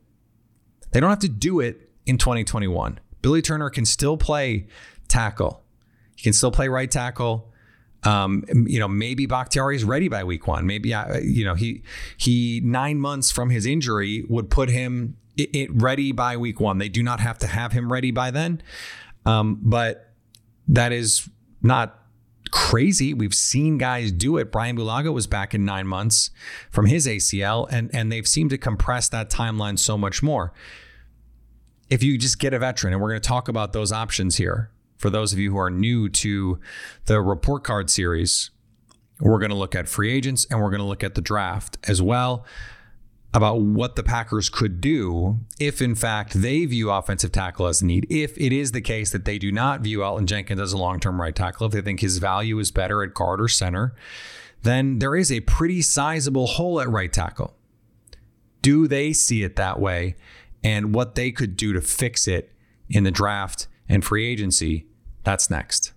They 0.91 1.01
don't 1.01 1.11
have 1.11 1.21
to 1.21 1.29
do 1.29 1.61
it 1.61 1.91
in 2.07 2.19
2021. 2.19 3.01
Billy 3.23 3.43
Turner 3.43 3.71
can 3.71 3.85
still 3.85 4.17
play 4.17 4.67
tackle. 5.09 5.63
He 6.17 6.23
can 6.23 6.33
still 6.33 6.51
play 6.51 6.69
right 6.69 6.91
tackle. 6.91 7.49
Um, 8.05 8.45
you 8.67 8.81
know, 8.81 8.89
maybe 8.89 9.27
Bakhtiari 9.27 9.77
is 9.77 9.85
ready 9.85 10.09
by 10.09 10.25
week 10.25 10.49
one. 10.49 10.67
Maybe 10.67 10.93
uh, 10.93 11.19
you 11.19 11.45
know 11.45 11.55
he 11.55 11.83
he 12.17 12.61
nine 12.65 12.99
months 12.99 13.31
from 13.31 13.51
his 13.51 13.65
injury 13.65 14.25
would 14.29 14.51
put 14.51 14.69
him 14.69 15.17
it, 15.37 15.55
it 15.55 15.71
ready 15.73 16.11
by 16.11 16.37
week 16.37 16.59
one. 16.59 16.79
They 16.79 16.89
do 16.89 17.03
not 17.03 17.21
have 17.21 17.39
to 17.39 17.47
have 17.47 17.73
him 17.73 17.93
ready 17.93 18.11
by 18.11 18.33
then. 18.33 18.61
Um, 19.25 19.61
but 19.63 20.13
that 20.69 20.93
is 20.93 21.29
not 21.63 21.99
crazy. 22.51 23.15
We've 23.15 23.35
seen 23.35 23.79
guys 23.79 24.13
do 24.13 24.37
it. 24.37 24.53
Brian 24.53 24.77
Bulaga 24.77 25.13
was 25.13 25.27
back 25.27 25.55
in 25.55 25.65
nine 25.65 25.87
months 25.87 26.31
from 26.71 26.87
his 26.87 27.07
ACL, 27.07 27.67
and, 27.71 27.91
and 27.95 28.13
they've 28.13 28.27
seemed 28.27 28.51
to 28.51 28.59
compress 28.59 29.09
that 29.09 29.31
timeline 29.31 29.79
so 29.79 29.97
much 29.97 30.23
more. 30.23 30.53
If 31.89 32.03
you 32.03 32.17
just 32.19 32.39
get 32.39 32.55
a 32.55 32.59
veteran, 32.59 32.93
and 32.93 33.03
we're 33.03 33.11
going 33.11 33.21
to 33.21 33.29
talk 33.29 33.49
about 33.49 33.73
those 33.73 33.93
options 33.93 34.37
here 34.37 34.71
for 34.99 35.11
those 35.11 35.33
of 35.33 35.39
you 35.39 35.51
who 35.51 35.59
are 35.59 35.71
new 35.71 36.09
to 36.09 36.61
the 37.07 37.21
report 37.21 37.65
card 37.65 37.91
series, 37.91 38.51
we're 39.21 39.39
going 39.39 39.51
to 39.51 39.57
look 39.57 39.75
at 39.75 39.89
free 39.89 40.13
agents 40.13 40.47
and 40.51 40.61
we're 40.61 40.71
going 40.71 40.81
to 40.81 40.87
look 40.87 41.05
at 41.05 41.15
the 41.15 41.21
draft 41.21 41.79
as 41.89 42.01
well 42.01 42.45
about 43.35 43.61
what 43.61 43.97
the 43.97 44.03
Packers 44.03 44.49
could 44.49 44.81
do 44.81 45.39
if, 45.59 45.81
in 45.81 45.95
fact, 45.95 46.35
they 46.35 46.67
view 46.67 46.91
offensive 46.91 47.33
tackle 47.33 47.67
as 47.67 47.81
a 47.81 47.87
need. 47.87 48.07
If 48.11 48.37
it 48.37 48.53
is 48.53 48.73
the 48.73 48.81
case 48.81 49.11
that 49.11 49.25
they 49.25 49.39
do 49.39 49.51
not 49.51 49.81
view 49.81 50.01
Elgton 50.01 50.27
Jenkins 50.27 50.61
as 50.61 50.73
a 50.73 50.79
long 50.79 51.01
term 51.01 51.21
right 51.21 51.35
tackle, 51.35 51.67
if 51.67 51.73
they 51.73 51.81
think 51.81 52.01
his 52.01 52.19
value 52.19 52.59
is 52.59 52.71
better 52.71 53.03
at 53.03 53.15
guard 53.15 53.41
or 53.41 53.49
center, 53.49 53.95
then 54.63 54.99
there 54.99 55.17
is 55.17 55.33
a 55.33 55.41
pretty 55.41 55.81
sizable 55.83 56.47
hole 56.47 56.81
at 56.81 56.89
right 56.89 57.13
tackle. 57.13 57.55
Do 58.61 58.87
they 58.87 59.13
see 59.13 59.43
it 59.43 59.57
that 59.57 59.81
way? 59.81 60.15
And 60.63 60.95
what 60.95 61.15
they 61.15 61.33
could 61.33 61.57
do 61.57 61.73
to 61.73 61.81
fix 61.81 62.29
it 62.29 62.53
in 62.89 63.05
the 63.05 63.11
draft 63.11 63.67
and 63.89 64.05
free 64.05 64.27
agency? 64.27 64.87
That's 65.25 65.51
next. 65.51 65.93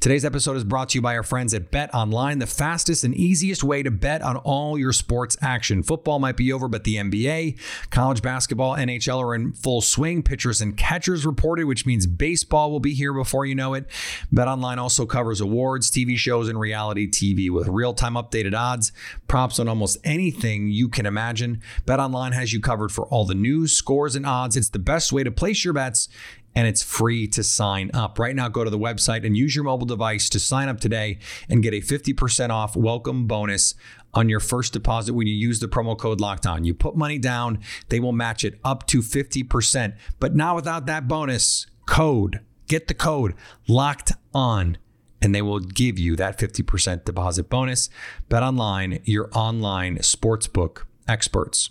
Today's 0.00 0.24
episode 0.24 0.56
is 0.56 0.64
brought 0.64 0.90
to 0.90 0.98
you 0.98 1.02
by 1.02 1.16
our 1.16 1.22
friends 1.22 1.54
at 1.54 1.70
Bet 1.70 1.92
Online, 1.94 2.38
the 2.38 2.46
fastest 2.46 3.04
and 3.04 3.14
easiest 3.14 3.62
way 3.62 3.82
to 3.82 3.90
bet 3.90 4.22
on 4.22 4.36
all 4.38 4.78
your 4.78 4.92
sports 4.92 5.36
action. 5.40 5.82
Football 5.82 6.18
might 6.18 6.36
be 6.36 6.52
over, 6.52 6.68
but 6.68 6.84
the 6.84 6.96
NBA, 6.96 7.58
college 7.90 8.22
basketball, 8.22 8.76
NHL 8.76 9.22
are 9.22 9.34
in 9.34 9.52
full 9.52 9.80
swing. 9.80 10.22
Pitchers 10.22 10.60
and 10.60 10.76
catchers 10.76 11.26
reported, 11.26 11.64
which 11.64 11.86
means 11.86 12.06
baseball 12.06 12.70
will 12.70 12.80
be 12.80 12.94
here 12.94 13.12
before 13.12 13.46
you 13.46 13.54
know 13.54 13.74
it. 13.74 13.86
Bet 14.32 14.48
Online 14.48 14.78
also 14.78 15.06
covers 15.06 15.40
awards, 15.40 15.90
TV 15.90 16.16
shows, 16.16 16.48
and 16.48 16.58
reality 16.58 17.08
TV 17.08 17.50
with 17.50 17.68
real 17.68 17.94
time 17.94 18.14
updated 18.14 18.54
odds, 18.54 18.92
props 19.28 19.58
on 19.58 19.68
almost 19.68 19.98
anything 20.04 20.68
you 20.68 20.88
can 20.88 21.06
imagine. 21.06 21.60
Bet 21.86 22.00
Online 22.00 22.32
has 22.32 22.52
you 22.52 22.60
covered 22.60 22.92
for 22.92 23.06
all 23.06 23.24
the 23.24 23.34
news, 23.34 23.72
scores, 23.72 24.16
and 24.16 24.26
odds. 24.26 24.56
It's 24.56 24.70
the 24.70 24.78
best 24.78 25.12
way 25.12 25.24
to 25.24 25.30
place 25.30 25.64
your 25.64 25.74
bets 25.74 26.08
and 26.54 26.66
it's 26.66 26.82
free 26.82 27.26
to 27.28 27.42
sign 27.42 27.90
up. 27.94 28.18
Right 28.18 28.34
now, 28.34 28.48
go 28.48 28.64
to 28.64 28.70
the 28.70 28.78
website 28.78 29.24
and 29.24 29.36
use 29.36 29.54
your 29.54 29.64
mobile 29.64 29.86
device 29.86 30.28
to 30.30 30.40
sign 30.40 30.68
up 30.68 30.80
today 30.80 31.18
and 31.48 31.62
get 31.62 31.74
a 31.74 31.80
50% 31.80 32.50
off 32.50 32.76
welcome 32.76 33.26
bonus 33.26 33.74
on 34.12 34.28
your 34.28 34.40
first 34.40 34.72
deposit 34.72 35.14
when 35.14 35.26
you 35.26 35.34
use 35.34 35.60
the 35.60 35.68
promo 35.68 35.96
code 35.96 36.20
locked 36.20 36.46
on. 36.46 36.64
You 36.64 36.74
put 36.74 36.96
money 36.96 37.18
down, 37.18 37.60
they 37.88 38.00
will 38.00 38.12
match 38.12 38.44
it 38.44 38.58
up 38.64 38.86
to 38.88 39.00
50%. 39.00 39.96
But 40.18 40.34
now 40.34 40.56
without 40.56 40.86
that 40.86 41.06
bonus 41.06 41.66
code, 41.86 42.40
get 42.66 42.88
the 42.88 42.94
code 42.94 43.34
locked 43.68 44.12
on 44.34 44.78
and 45.22 45.34
they 45.34 45.42
will 45.42 45.60
give 45.60 45.98
you 45.98 46.16
that 46.16 46.38
50% 46.38 47.04
deposit 47.04 47.50
bonus. 47.50 47.90
Bet 48.28 48.42
online, 48.42 49.00
your 49.04 49.28
online 49.34 49.98
sportsbook 49.98 50.84
experts. 51.06 51.70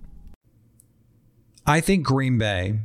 I 1.65 1.79
think 1.79 2.05
Green 2.05 2.37
Bay 2.37 2.79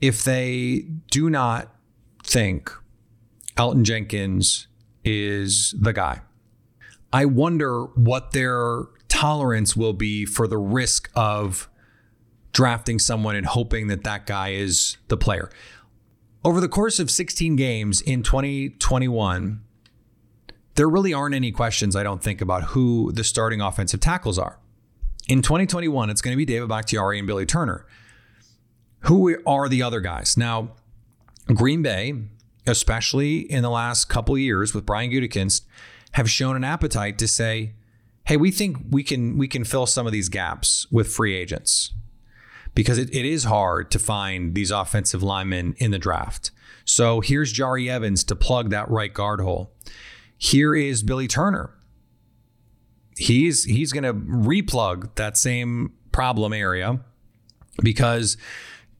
if 0.00 0.22
they 0.24 0.84
do 1.10 1.28
not 1.28 1.74
think 2.22 2.72
Elgton 3.56 3.82
Jenkins 3.82 4.68
is 5.04 5.74
the 5.78 5.92
guy, 5.92 6.20
I 7.12 7.24
wonder 7.24 7.84
what 7.84 8.32
their 8.32 8.84
tolerance 9.08 9.74
will 9.74 9.94
be 9.94 10.24
for 10.24 10.46
the 10.46 10.58
risk 10.58 11.10
of 11.14 11.68
drafting 12.52 12.98
someone 12.98 13.34
and 13.34 13.46
hoping 13.46 13.88
that 13.88 14.04
that 14.04 14.26
guy 14.26 14.50
is 14.50 14.98
the 15.08 15.16
player. 15.16 15.50
Over 16.44 16.60
the 16.60 16.68
course 16.68 16.98
of 16.98 17.10
16 17.10 17.56
games 17.56 18.00
in 18.00 18.22
2021, 18.22 19.62
there 20.74 20.88
really 20.88 21.12
aren't 21.12 21.34
any 21.34 21.50
questions, 21.50 21.96
I 21.96 22.04
don't 22.04 22.22
think, 22.22 22.40
about 22.40 22.64
who 22.64 23.10
the 23.12 23.24
starting 23.24 23.60
offensive 23.60 24.00
tackles 24.00 24.38
are. 24.38 24.57
In 25.28 25.42
2021, 25.42 26.08
it's 26.08 26.22
going 26.22 26.32
to 26.32 26.38
be 26.38 26.46
David 26.46 26.70
Bakhtiari 26.70 27.18
and 27.18 27.26
Billy 27.26 27.44
Turner. 27.44 27.86
Who 29.00 29.36
are 29.46 29.68
the 29.68 29.82
other 29.82 30.00
guys? 30.00 30.38
Now, 30.38 30.70
Green 31.48 31.82
Bay, 31.82 32.14
especially 32.66 33.40
in 33.40 33.62
the 33.62 33.68
last 33.68 34.06
couple 34.06 34.38
years 34.38 34.72
with 34.72 34.86
Brian 34.86 35.10
Gutekunst, 35.10 35.66
have 36.12 36.30
shown 36.30 36.56
an 36.56 36.64
appetite 36.64 37.18
to 37.18 37.28
say, 37.28 37.74
"Hey, 38.24 38.38
we 38.38 38.50
think 38.50 38.78
we 38.90 39.02
can 39.02 39.36
we 39.36 39.46
can 39.46 39.64
fill 39.64 39.84
some 39.84 40.06
of 40.06 40.12
these 40.12 40.30
gaps 40.30 40.90
with 40.90 41.12
free 41.12 41.34
agents." 41.34 41.92
Because 42.74 42.96
it, 42.96 43.14
it 43.14 43.26
is 43.26 43.44
hard 43.44 43.90
to 43.90 43.98
find 43.98 44.54
these 44.54 44.70
offensive 44.70 45.22
linemen 45.22 45.74
in 45.78 45.90
the 45.90 45.98
draft. 45.98 46.52
So 46.84 47.20
here's 47.20 47.52
Jahri 47.52 47.88
Evans 47.88 48.24
to 48.24 48.36
plug 48.36 48.70
that 48.70 48.90
right 48.90 49.12
guard 49.12 49.40
hole. 49.40 49.74
Here 50.38 50.74
is 50.74 51.02
Billy 51.02 51.28
Turner. 51.28 51.77
He's 53.18 53.64
he's 53.64 53.92
going 53.92 54.04
to 54.04 54.14
replug 54.14 55.14
that 55.16 55.36
same 55.36 55.92
problem 56.12 56.52
area 56.52 57.00
because 57.82 58.36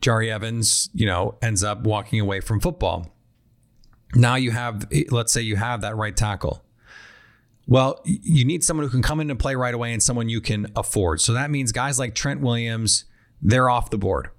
Jahri 0.01 0.31
Evans, 0.31 0.91
you 0.93 1.07
know, 1.07 1.37
ends 1.43 1.65
up 1.65 1.83
walking 1.83 2.21
away 2.21 2.41
from 2.41 2.61
football. 2.61 3.15
Now 4.15 4.37
you 4.37 4.51
have, 4.51 4.87
let's 5.11 5.33
say 5.33 5.43
you 5.43 5.57
have 5.57 5.83
that 5.83 5.97
right 5.97 6.17
tackle. 6.17 6.65
Well, 7.67 8.01
you 8.05 8.45
need 8.45 8.65
someone 8.65 8.87
who 8.87 8.91
can 8.91 9.03
come 9.03 9.21
in 9.21 9.31
and 9.31 9.39
play 9.39 9.55
right 9.55 9.75
away 9.75 9.93
and 9.93 10.03
someone 10.03 10.31
you 10.31 10.41
can 10.41 10.73
afford. 10.75 11.21
So 11.21 11.35
that 11.35 11.51
means 11.51 11.71
guys 11.71 11.99
like 11.99 12.15
Trent 12.15 12.41
Williams, 12.41 13.05
they're 13.43 13.69
off 13.69 13.91
the 13.91 13.99
board. 13.99 14.31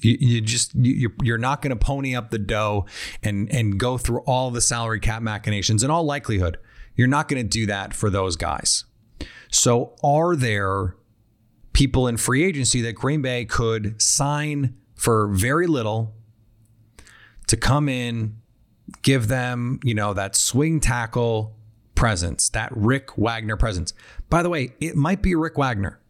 You, 0.00 0.16
you 0.18 0.40
just 0.40 0.74
you, 0.74 1.12
you're 1.22 1.38
not 1.38 1.60
going 1.60 1.70
to 1.70 1.76
pony 1.76 2.16
up 2.16 2.30
the 2.30 2.38
dough 2.38 2.86
and 3.22 3.50
and 3.52 3.78
go 3.78 3.98
through 3.98 4.20
all 4.20 4.50
the 4.50 4.60
salary 4.60 5.00
cap 5.00 5.22
machinations. 5.22 5.84
In 5.84 5.90
all 5.90 6.04
likelihood, 6.04 6.58
you're 6.96 7.06
not 7.06 7.28
going 7.28 7.42
to 7.42 7.48
do 7.48 7.66
that 7.66 7.92
for 7.92 8.08
those 8.08 8.36
guys. 8.36 8.84
So, 9.54 9.94
are 10.02 10.34
there 10.34 10.96
people 11.72 12.08
in 12.08 12.16
free 12.16 12.42
agency 12.44 12.80
that 12.82 12.94
Green 12.94 13.22
Bay 13.22 13.44
could 13.44 14.00
sign 14.02 14.74
for 14.96 15.28
very 15.28 15.66
little 15.66 16.12
to 17.46 17.56
come 17.56 17.88
in, 17.88 18.36
give 19.02 19.28
them, 19.28 19.78
you 19.84 19.94
know, 19.94 20.12
that 20.12 20.34
swing 20.34 20.80
tackle 20.80 21.54
presence, 21.94 22.48
that 22.48 22.72
Rick 22.74 23.16
Wagner 23.16 23.56
presence. 23.56 23.94
By 24.28 24.42
the 24.42 24.48
way, 24.48 24.74
it 24.80 24.96
might 24.96 25.22
be 25.22 25.34
Rick 25.36 25.56
Wagner. 25.56 26.00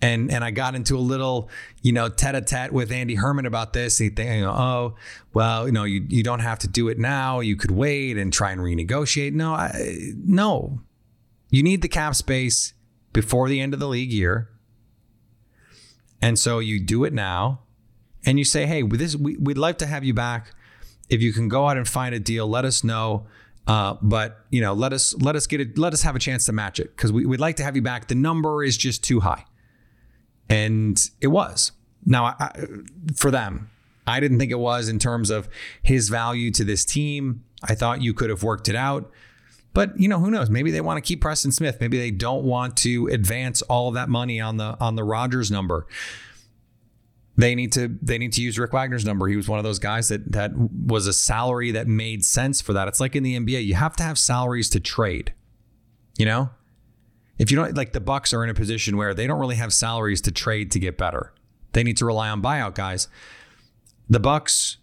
And 0.00 0.30
and 0.30 0.44
I 0.44 0.52
got 0.52 0.76
into 0.76 0.96
a 0.96 1.00
little, 1.00 1.50
you 1.82 1.92
know, 1.92 2.08
tete-a-tete 2.08 2.72
with 2.72 2.92
Andy 2.92 3.16
Herman 3.16 3.46
about 3.46 3.72
this. 3.72 3.98
He 3.98 4.08
thinking, 4.10 4.44
oh, 4.44 4.94
well, 5.34 5.66
you 5.66 5.72
know, 5.72 5.82
you, 5.82 6.06
you 6.08 6.22
don't 6.22 6.38
have 6.38 6.60
to 6.60 6.68
do 6.68 6.86
it 6.88 6.98
now. 7.00 7.40
You 7.40 7.56
could 7.56 7.72
wait 7.72 8.16
and 8.16 8.32
try 8.32 8.52
and 8.52 8.60
renegotiate. 8.60 9.32
No, 9.32 9.54
I, 9.54 10.12
no. 10.24 10.82
You 11.50 11.62
need 11.62 11.82
the 11.82 11.88
cap 11.88 12.14
space 12.14 12.74
before 13.12 13.48
the 13.48 13.60
end 13.60 13.74
of 13.74 13.80
the 13.80 13.88
league 13.88 14.12
year. 14.12 14.48
And 16.20 16.38
so 16.38 16.58
you 16.58 16.80
do 16.80 17.04
it 17.04 17.12
now 17.12 17.60
and 18.24 18.38
you 18.38 18.44
say, 18.44 18.66
hey, 18.66 18.82
this, 18.82 19.16
we, 19.16 19.36
would 19.36 19.58
like 19.58 19.78
to 19.78 19.86
have 19.86 20.04
you 20.04 20.14
back. 20.14 20.54
If 21.08 21.22
you 21.22 21.32
can 21.32 21.48
go 21.48 21.68
out 21.68 21.76
and 21.76 21.88
find 21.88 22.14
a 22.14 22.20
deal, 22.20 22.46
let 22.46 22.64
us 22.64 22.84
know. 22.84 23.26
Uh, 23.66 23.96
but 24.00 24.44
you 24.50 24.60
know, 24.60 24.72
let 24.72 24.94
us 24.94 25.14
let 25.20 25.36
us 25.36 25.46
get 25.46 25.60
it. 25.60 25.76
Let 25.76 25.92
us 25.92 26.02
have 26.02 26.16
a 26.16 26.18
chance 26.18 26.46
to 26.46 26.52
match 26.52 26.80
it 26.80 26.96
because 26.96 27.12
we, 27.12 27.26
would 27.26 27.40
like 27.40 27.56
to 27.56 27.64
have 27.64 27.76
you 27.76 27.82
back. 27.82 28.08
The 28.08 28.14
number 28.14 28.64
is 28.64 28.78
just 28.78 29.04
too 29.04 29.20
high, 29.20 29.44
and 30.48 30.98
it 31.20 31.26
was. 31.26 31.72
Now, 32.06 32.34
I, 32.38 32.50
for 33.14 33.30
them, 33.30 33.70
I 34.06 34.20
didn't 34.20 34.38
think 34.38 34.50
it 34.50 34.58
was 34.58 34.88
in 34.88 34.98
terms 34.98 35.28
of 35.28 35.50
his 35.82 36.08
value 36.08 36.50
to 36.52 36.64
this 36.64 36.84
team. 36.86 37.44
I 37.62 37.74
thought 37.74 38.00
you 38.00 38.14
could 38.14 38.30
have 38.30 38.42
worked 38.42 38.70
it 38.70 38.76
out. 38.76 39.10
But 39.78 39.96
you 39.96 40.08
know, 40.08 40.18
who 40.18 40.32
knows? 40.32 40.50
Maybe 40.50 40.72
they 40.72 40.80
want 40.80 40.96
to 40.96 41.00
keep 41.00 41.20
Preston 41.20 41.52
Smith. 41.52 41.80
Maybe 41.80 41.98
they 41.98 42.10
don't 42.10 42.42
want 42.42 42.76
to 42.78 43.06
advance 43.12 43.62
all 43.62 43.86
of 43.86 43.94
that 43.94 44.08
money 44.08 44.40
on 44.40 44.56
the 44.56 44.76
on 44.80 44.96
the 44.96 45.04
Rodgers 45.04 45.52
number. 45.52 45.86
They 47.36 47.54
need 47.54 47.70
to 47.74 47.96
they 48.02 48.18
need 48.18 48.32
to 48.32 48.42
use 48.42 48.58
Rick 48.58 48.72
Wagner's 48.72 49.04
number. 49.04 49.28
He 49.28 49.36
was 49.36 49.48
one 49.48 49.60
of 49.60 49.64
those 49.64 49.78
guys 49.78 50.08
that 50.08 50.32
that 50.32 50.50
was 50.56 51.06
a 51.06 51.12
salary 51.12 51.70
that 51.70 51.86
made 51.86 52.24
sense 52.24 52.60
for 52.60 52.72
that. 52.72 52.88
It's 52.88 52.98
like 52.98 53.14
in 53.14 53.22
the 53.22 53.38
NBA, 53.38 53.64
you 53.64 53.76
have 53.76 53.94
to 53.98 54.02
have 54.02 54.18
salaries 54.18 54.68
to 54.70 54.80
trade. 54.80 55.32
You 56.18 56.26
know? 56.26 56.50
If 57.38 57.52
you 57.52 57.56
don't 57.56 57.76
like 57.76 57.92
the 57.92 58.00
Bucks 58.00 58.34
are 58.34 58.42
in 58.42 58.50
a 58.50 58.54
position 58.54 58.96
where 58.96 59.14
they 59.14 59.28
don't 59.28 59.38
really 59.38 59.54
have 59.54 59.72
salaries 59.72 60.20
to 60.22 60.32
trade 60.32 60.72
to 60.72 60.80
get 60.80 60.98
better. 60.98 61.32
They 61.70 61.84
need 61.84 61.98
to 61.98 62.04
rely 62.04 62.30
on 62.30 62.42
buyout 62.42 62.74
guys. 62.74 63.06
The 64.10 64.18
Bucks 64.18 64.78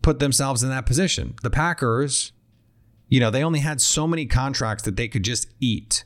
put 0.00 0.20
themselves 0.20 0.62
in 0.62 0.68
that 0.68 0.86
position. 0.86 1.34
The 1.42 1.50
Packers 1.50 2.30
you 3.10 3.20
know, 3.20 3.30
they 3.30 3.44
only 3.44 3.58
had 3.58 3.80
so 3.80 4.06
many 4.06 4.24
contracts 4.24 4.84
that 4.84 4.96
they 4.96 5.08
could 5.08 5.24
just 5.24 5.48
eat 5.60 6.04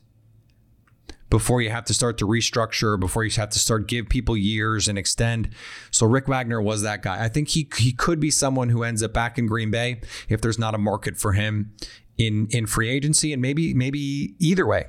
before 1.30 1.60
you 1.60 1.68
have 1.68 1.84
to 1.84 1.94
start 1.94 2.16
to 2.18 2.26
restructure, 2.26 2.98
before 2.98 3.24
you 3.24 3.30
have 3.32 3.50
to 3.50 3.58
start 3.58 3.86
give 3.86 4.08
people 4.08 4.36
years 4.36 4.88
and 4.88 4.96
extend. 4.96 5.50
So 5.90 6.06
Rick 6.06 6.28
Wagner 6.28 6.62
was 6.62 6.82
that 6.82 7.02
guy. 7.02 7.22
I 7.22 7.28
think 7.28 7.48
he 7.50 7.68
he 7.76 7.92
could 7.92 8.20
be 8.20 8.30
someone 8.30 8.70
who 8.70 8.82
ends 8.82 9.02
up 9.02 9.12
back 9.12 9.38
in 9.38 9.46
Green 9.46 9.70
Bay 9.70 10.00
if 10.28 10.40
there's 10.40 10.58
not 10.58 10.74
a 10.74 10.78
market 10.78 11.16
for 11.16 11.32
him 11.32 11.74
in 12.16 12.48
in 12.50 12.66
free 12.66 12.88
agency, 12.88 13.32
and 13.32 13.42
maybe 13.42 13.74
maybe 13.74 14.34
either 14.38 14.66
way. 14.66 14.86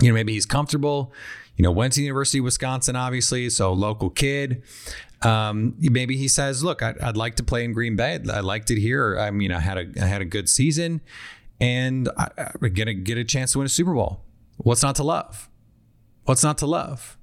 You 0.00 0.08
know, 0.08 0.14
maybe 0.14 0.32
he's 0.32 0.46
comfortable. 0.46 1.12
You 1.56 1.64
know, 1.64 1.72
went 1.72 1.94
to 1.94 2.00
the 2.00 2.04
University 2.04 2.38
of 2.38 2.44
Wisconsin, 2.44 2.96
obviously, 2.96 3.50
so 3.50 3.72
local 3.72 4.10
kid. 4.10 4.62
Um, 5.22 5.74
maybe 5.78 6.16
he 6.16 6.28
says, 6.28 6.64
"Look, 6.64 6.82
I'd, 6.82 6.98
I'd, 6.98 7.16
like 7.16 7.36
to 7.36 7.42
play 7.42 7.64
in 7.64 7.72
Green 7.72 7.94
Bay. 7.94 8.18
I 8.32 8.40
liked 8.40 8.70
it 8.70 8.78
here. 8.78 9.18
I 9.18 9.30
mean, 9.30 9.52
I 9.52 9.60
had 9.60 9.76
a 9.76 10.02
I 10.02 10.06
had 10.06 10.22
a 10.22 10.24
good 10.24 10.48
season, 10.48 11.02
and 11.60 12.08
I, 12.16 12.52
I 12.62 12.68
get 12.68 12.88
a 12.88 12.94
get 12.94 13.18
a 13.18 13.24
chance 13.24 13.52
to 13.52 13.58
win 13.58 13.66
a 13.66 13.68
Super 13.68 13.92
Bowl. 13.92 14.22
What's 14.56 14.82
not 14.82 14.96
to 14.96 15.04
love? 15.04 15.50
What's 16.24 16.42
not 16.42 16.56
to 16.58 16.66
love?" 16.66 17.18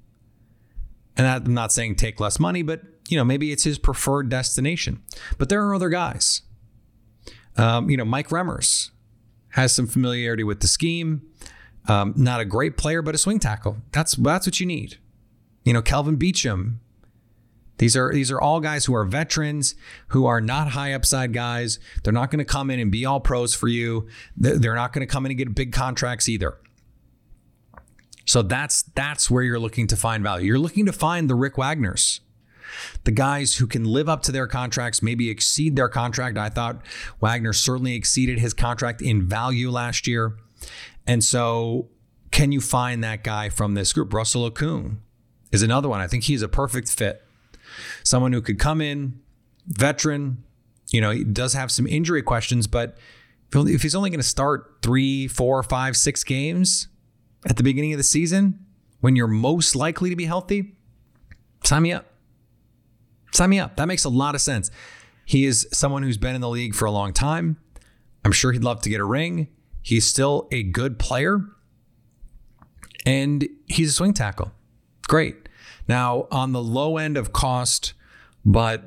And 1.15 1.25
I'm 1.25 1.53
not 1.53 1.71
saying 1.71 1.95
take 1.95 2.19
less 2.19 2.39
money, 2.39 2.61
but 2.61 2.81
you 3.09 3.17
know, 3.17 3.23
maybe 3.23 3.51
it's 3.51 3.63
his 3.63 3.79
preferred 3.79 4.29
destination. 4.29 5.01
But 5.39 5.49
there 5.49 5.65
are 5.65 5.73
other 5.73 5.89
guys. 5.89 6.43
Um, 7.57 7.89
you 7.89 7.97
know, 7.97 8.05
Mike 8.05 8.29
Remmers 8.29 8.91
has 9.49 9.73
some 9.73 9.87
familiarity 9.87 10.43
with 10.43 10.59
the 10.59 10.67
scheme. 10.67 11.23
Um, 11.87 12.13
not 12.15 12.39
a 12.39 12.45
great 12.45 12.77
player, 12.77 13.01
but 13.01 13.15
a 13.15 13.17
swing 13.17 13.39
tackle. 13.39 13.77
That's 13.91 14.15
that's 14.15 14.45
what 14.45 14.59
you 14.59 14.67
need. 14.67 14.97
You 15.63 15.73
know, 15.73 15.81
Kelvin 15.81 16.17
Beachum 16.17 16.77
these 17.77 17.95
are 17.95 18.11
these 18.11 18.31
are 18.31 18.41
all 18.41 18.59
guys 18.59 18.85
who 18.85 18.95
are 18.95 19.05
veterans, 19.05 19.75
who 20.09 20.25
are 20.25 20.41
not 20.41 20.69
high 20.69 20.93
upside 20.93 21.33
guys. 21.33 21.79
They're 22.03 22.13
not 22.13 22.31
going 22.31 22.39
to 22.39 22.45
come 22.45 22.69
in 22.69 22.79
and 22.79 22.91
be 22.91 23.05
all 23.05 23.19
pros 23.19 23.53
for 23.53 23.67
you. 23.67 24.07
They're 24.35 24.75
not 24.75 24.93
going 24.93 25.05
to 25.05 25.11
come 25.11 25.25
in 25.25 25.31
and 25.31 25.37
get 25.37 25.53
big 25.55 25.71
contracts 25.71 26.27
either. 26.27 26.57
So 28.25 28.41
that's 28.41 28.81
that's 28.81 29.29
where 29.29 29.43
you're 29.43 29.59
looking 29.59 29.87
to 29.87 29.95
find 29.95 30.23
value. 30.23 30.47
You're 30.47 30.59
looking 30.59 30.85
to 30.87 30.91
find 30.91 31.29
the 31.29 31.35
Rick 31.35 31.55
Wagners, 31.55 32.19
the 33.03 33.11
guys 33.11 33.55
who 33.55 33.67
can 33.67 33.85
live 33.85 34.09
up 34.09 34.23
to 34.23 34.31
their 34.31 34.47
contracts, 34.47 35.01
maybe 35.01 35.29
exceed 35.29 35.75
their 35.75 35.87
contract. 35.87 36.37
I 36.37 36.49
thought 36.49 36.81
Wagner 37.21 37.53
certainly 37.53 37.93
exceeded 37.93 38.39
his 38.39 38.53
contract 38.53 39.01
in 39.01 39.27
value 39.27 39.69
last 39.69 40.07
year. 40.07 40.35
And 41.05 41.23
so, 41.23 41.89
can 42.31 42.51
you 42.51 42.59
find 42.59 43.03
that 43.03 43.23
guy 43.23 43.49
from 43.49 43.75
this 43.75 43.93
group? 43.93 44.13
Russell 44.13 44.49
Okung 44.49 44.97
is 45.51 45.61
another 45.61 45.87
one. 45.87 46.01
I 46.01 46.07
think 46.07 46.25
he's 46.25 46.41
a 46.41 46.49
perfect 46.49 46.89
fit 46.89 47.23
someone 48.03 48.33
who 48.33 48.41
could 48.41 48.59
come 48.59 48.81
in, 48.81 49.19
veteran. 49.67 50.43
You 50.91 51.01
know, 51.01 51.11
he 51.11 51.23
does 51.23 51.53
have 51.53 51.71
some 51.71 51.87
injury 51.87 52.21
questions, 52.21 52.67
but 52.67 52.97
if 53.53 53.81
he's 53.81 53.95
only 53.95 54.09
going 54.09 54.19
to 54.19 54.27
start 54.27 54.77
three, 54.81 55.27
four, 55.27 55.61
five, 55.63 55.97
six 55.97 56.23
games 56.23 56.87
at 57.47 57.57
the 57.57 57.63
beginning 57.63 57.93
of 57.93 57.97
the 57.97 58.03
season, 58.03 58.59
when 58.99 59.15
you're 59.15 59.27
most 59.27 59.75
likely 59.75 60.09
to 60.09 60.15
be 60.15 60.25
healthy, 60.25 60.75
sign 61.63 61.83
me 61.83 61.91
up. 61.91 62.05
Sign 63.31 63.49
me 63.49 63.59
up. 63.59 63.75
That 63.77 63.87
makes 63.87 64.05
a 64.05 64.09
lot 64.09 64.35
of 64.35 64.41
sense. 64.41 64.71
He 65.25 65.45
is 65.45 65.67
someone 65.73 66.03
who's 66.03 66.17
been 66.17 66.35
in 66.35 66.41
the 66.41 66.49
league 66.49 66.73
for 66.73 66.85
a 66.85 66.91
long 66.91 67.13
time. 67.13 67.57
I'm 68.23 68.31
sure 68.31 68.51
he'd 68.51 68.63
love 68.63 68.81
to 68.81 68.89
get 68.89 68.99
a 68.99 69.05
ring. 69.05 69.49
He's 69.81 70.07
still 70.07 70.47
a 70.51 70.63
good 70.63 70.97
player. 70.99 71.41
And 73.05 73.47
he's 73.67 73.89
a 73.89 73.93
swing 73.93 74.13
tackle. 74.13 74.51
Great. 75.07 75.46
Now, 75.87 76.27
on 76.31 76.51
the 76.51 76.61
low 76.61 76.97
end 76.97 77.17
of 77.17 77.33
cost, 77.33 77.93
but 78.45 78.83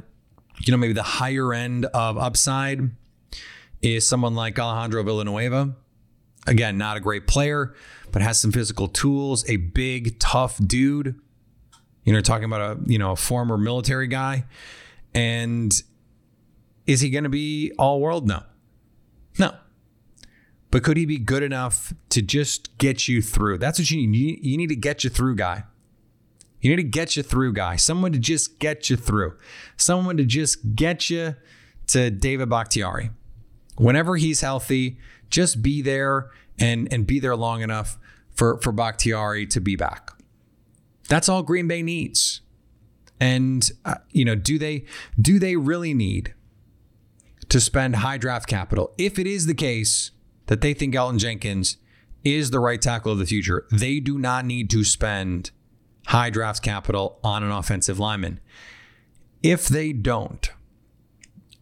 you 0.61 0.71
know, 0.71 0.77
maybe 0.77 0.93
the 0.93 1.03
higher 1.03 1.55
end 1.55 1.87
of 1.87 2.19
upside 2.19 2.91
is 3.83 4.07
someone 4.07 4.35
like 4.35 4.59
Alejandro 4.59 5.03
Villanueva. 5.03 5.75
Again, 6.47 6.79
not 6.79 6.97
a 6.97 7.01
great 7.01 7.27
player, 7.27 7.75
but 8.13 8.23
has 8.23 8.41
some 8.41 8.53
physical 8.53 8.89
tools, 8.89 9.49
a 9.49 9.57
big, 9.57 10.19
tough 10.19 10.59
dude. 10.67 11.19
You 12.05 12.13
know, 12.13 12.21
talking 12.21 12.45
about 12.45 12.61
a 12.61 12.81
you 12.87 12.99
know 12.99 13.13
a 13.13 13.17
former 13.17 13.57
military 13.59 14.07
guy, 14.07 14.45
and 15.15 15.73
is 16.87 17.01
he 17.01 17.11
going 17.11 17.25
to 17.25 17.31
be 17.31 17.73
all 17.79 18.01
world? 18.01 18.27
No, 18.27 18.43
no. 19.39 19.55
But 20.71 20.83
could 20.85 20.97
he 20.97 21.05
be 21.05 21.19
good 21.19 21.43
enough 21.43 21.93
to 22.11 22.23
just 22.23 22.79
get 22.79 23.09
you 23.09 23.21
through? 23.23 23.59
That's 23.59 23.79
what 23.79 23.91
you 23.91 24.07
need. 24.07 24.45
You 24.45 24.57
need 24.57 24.69
to 24.69 24.77
get 24.77 25.05
you 25.05 25.11
through, 25.11 25.37
guy. 25.37 25.65
You 26.61 26.71
need 26.71 26.77
to 26.77 26.89
get 26.89 27.17
you 27.17 27.23
through, 27.23 27.55
guy. 27.55 27.77
Someone 27.77 28.13
to 28.13 28.19
just 28.19 28.59
get 28.59 28.91
you 28.91 28.97
through. 28.97 29.37
Someone 29.77 30.17
to 30.19 30.25
just 30.25 30.75
get 30.75 31.09
you 31.09 31.37
to 31.89 32.11
David 32.11 32.49
Bakhtiari. 32.49 33.11
Whenever 33.77 34.17
he's 34.17 34.43
healthy, 34.43 34.99
just 35.31 35.63
be 35.63 35.81
there 35.81 36.31
and 36.59 36.93
and 36.93 37.07
be 37.07 37.19
there 37.19 37.37
long 37.37 37.63
enough 37.63 37.99
for 38.35 38.59
for 38.61 38.73
Bakhtiari 38.73 39.47
to 39.47 39.61
be 39.61 39.77
back. 39.77 40.13
That's 41.09 41.29
all 41.29 41.43
Green 41.43 41.67
Bay 41.67 41.83
needs. 41.83 42.43
And 43.19 43.71
uh, 43.85 43.97
you 44.11 44.25
know, 44.25 44.35
do 44.35 44.59
they 44.59 44.85
do 45.21 45.39
they 45.39 45.57
really 45.57 45.95
need 45.95 46.35
to 47.49 47.61
spend 47.61 47.97
high 47.97 48.19
draft 48.19 48.49
capital? 48.49 48.93
If 48.99 49.19
it 49.19 49.27
is 49.27 49.47
the 49.47 49.55
case 49.55 50.11
that 50.47 50.61
they 50.61 50.75
think 50.75 50.95
Elgton 50.95 51.19
Jenkins 51.19 51.79
is 52.23 52.51
the 52.51 52.61
right 52.61 52.81
tackle 52.81 53.13
of 53.13 53.19
the 53.19 53.27
future, 53.27 53.67
they 53.73 53.99
do 53.99 54.19
not 54.19 54.45
need 54.45 54.69
to 54.71 54.85
spend 54.85 55.51
high 56.07 56.31
draft 56.31 56.63
capital 56.63 57.19
on 57.23 57.43
an 57.43 57.51
offensive 57.51 57.99
lineman. 57.99 58.41
If 59.43 59.69
they 59.69 59.93
don't, 59.93 60.51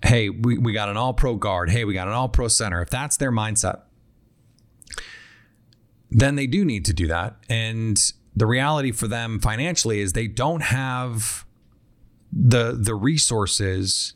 hey, 0.04 0.28
we, 0.28 0.58
we 0.58 0.72
got 0.72 0.88
an 0.88 0.96
all 0.96 1.14
pro 1.14 1.36
guard. 1.36 1.70
Hey, 1.70 1.84
we 1.84 1.94
got 1.94 2.08
an 2.08 2.14
all 2.14 2.28
pro 2.28 2.48
center. 2.48 2.80
If 2.82 2.90
that's 2.90 3.16
their 3.16 3.32
mindset, 3.32 3.82
then 6.10 6.36
they 6.36 6.46
do 6.46 6.64
need 6.64 6.84
to 6.86 6.92
do 6.92 7.06
that. 7.08 7.36
And 7.48 8.00
the 8.34 8.46
reality 8.46 8.92
for 8.92 9.08
them 9.08 9.40
financially 9.40 10.00
is 10.00 10.12
they 10.12 10.28
don't 10.28 10.62
have 10.62 11.44
the 12.32 12.76
the 12.78 12.94
resources 12.94 14.14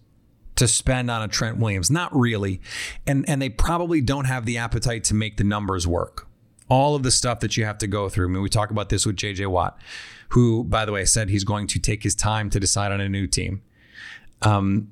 to 0.55 0.69
spend 0.69 1.11
on 1.11 1.23
a 1.23 1.29
Trent 1.29 1.59
Williams. 1.59 1.91
Not 1.91 2.15
really. 2.15 2.61
And 3.07 3.29
and 3.29 3.41
they 3.41 3.49
probably 3.49 4.01
don't 4.01 4.27
have 4.27 4.47
the 4.47 4.59
appetite 4.59 5.05
to 5.05 5.15
make 5.15 5.37
the 5.37 5.45
numbers 5.45 5.87
work. 5.87 6.29
All 6.73 6.95
of 6.95 7.03
the 7.03 7.11
stuff 7.11 7.41
that 7.41 7.57
you 7.59 7.67
have 7.67 7.77
to 7.79 7.87
go 7.87 8.09
through. 8.09 8.29
I 8.29 8.31
mean, 8.31 8.43
we 8.43 8.49
talk 8.49 8.71
about 8.71 8.89
this 8.89 9.05
with 9.05 9.17
JJ 9.17 9.47
Watt, 9.49 9.79
who, 10.31 10.65
by 10.65 10.87
the 10.87 10.93
way, 10.93 11.05
said 11.05 11.29
he's 11.29 11.45
going 11.45 11.67
to 11.67 11.79
take 11.79 12.03
his 12.03 12.15
time 12.15 12.49
to 12.49 12.59
decide 12.59 12.93
on 12.93 13.01
a 13.01 13.09
new 13.09 13.27
team. 13.27 13.61
Um, 14.41 14.91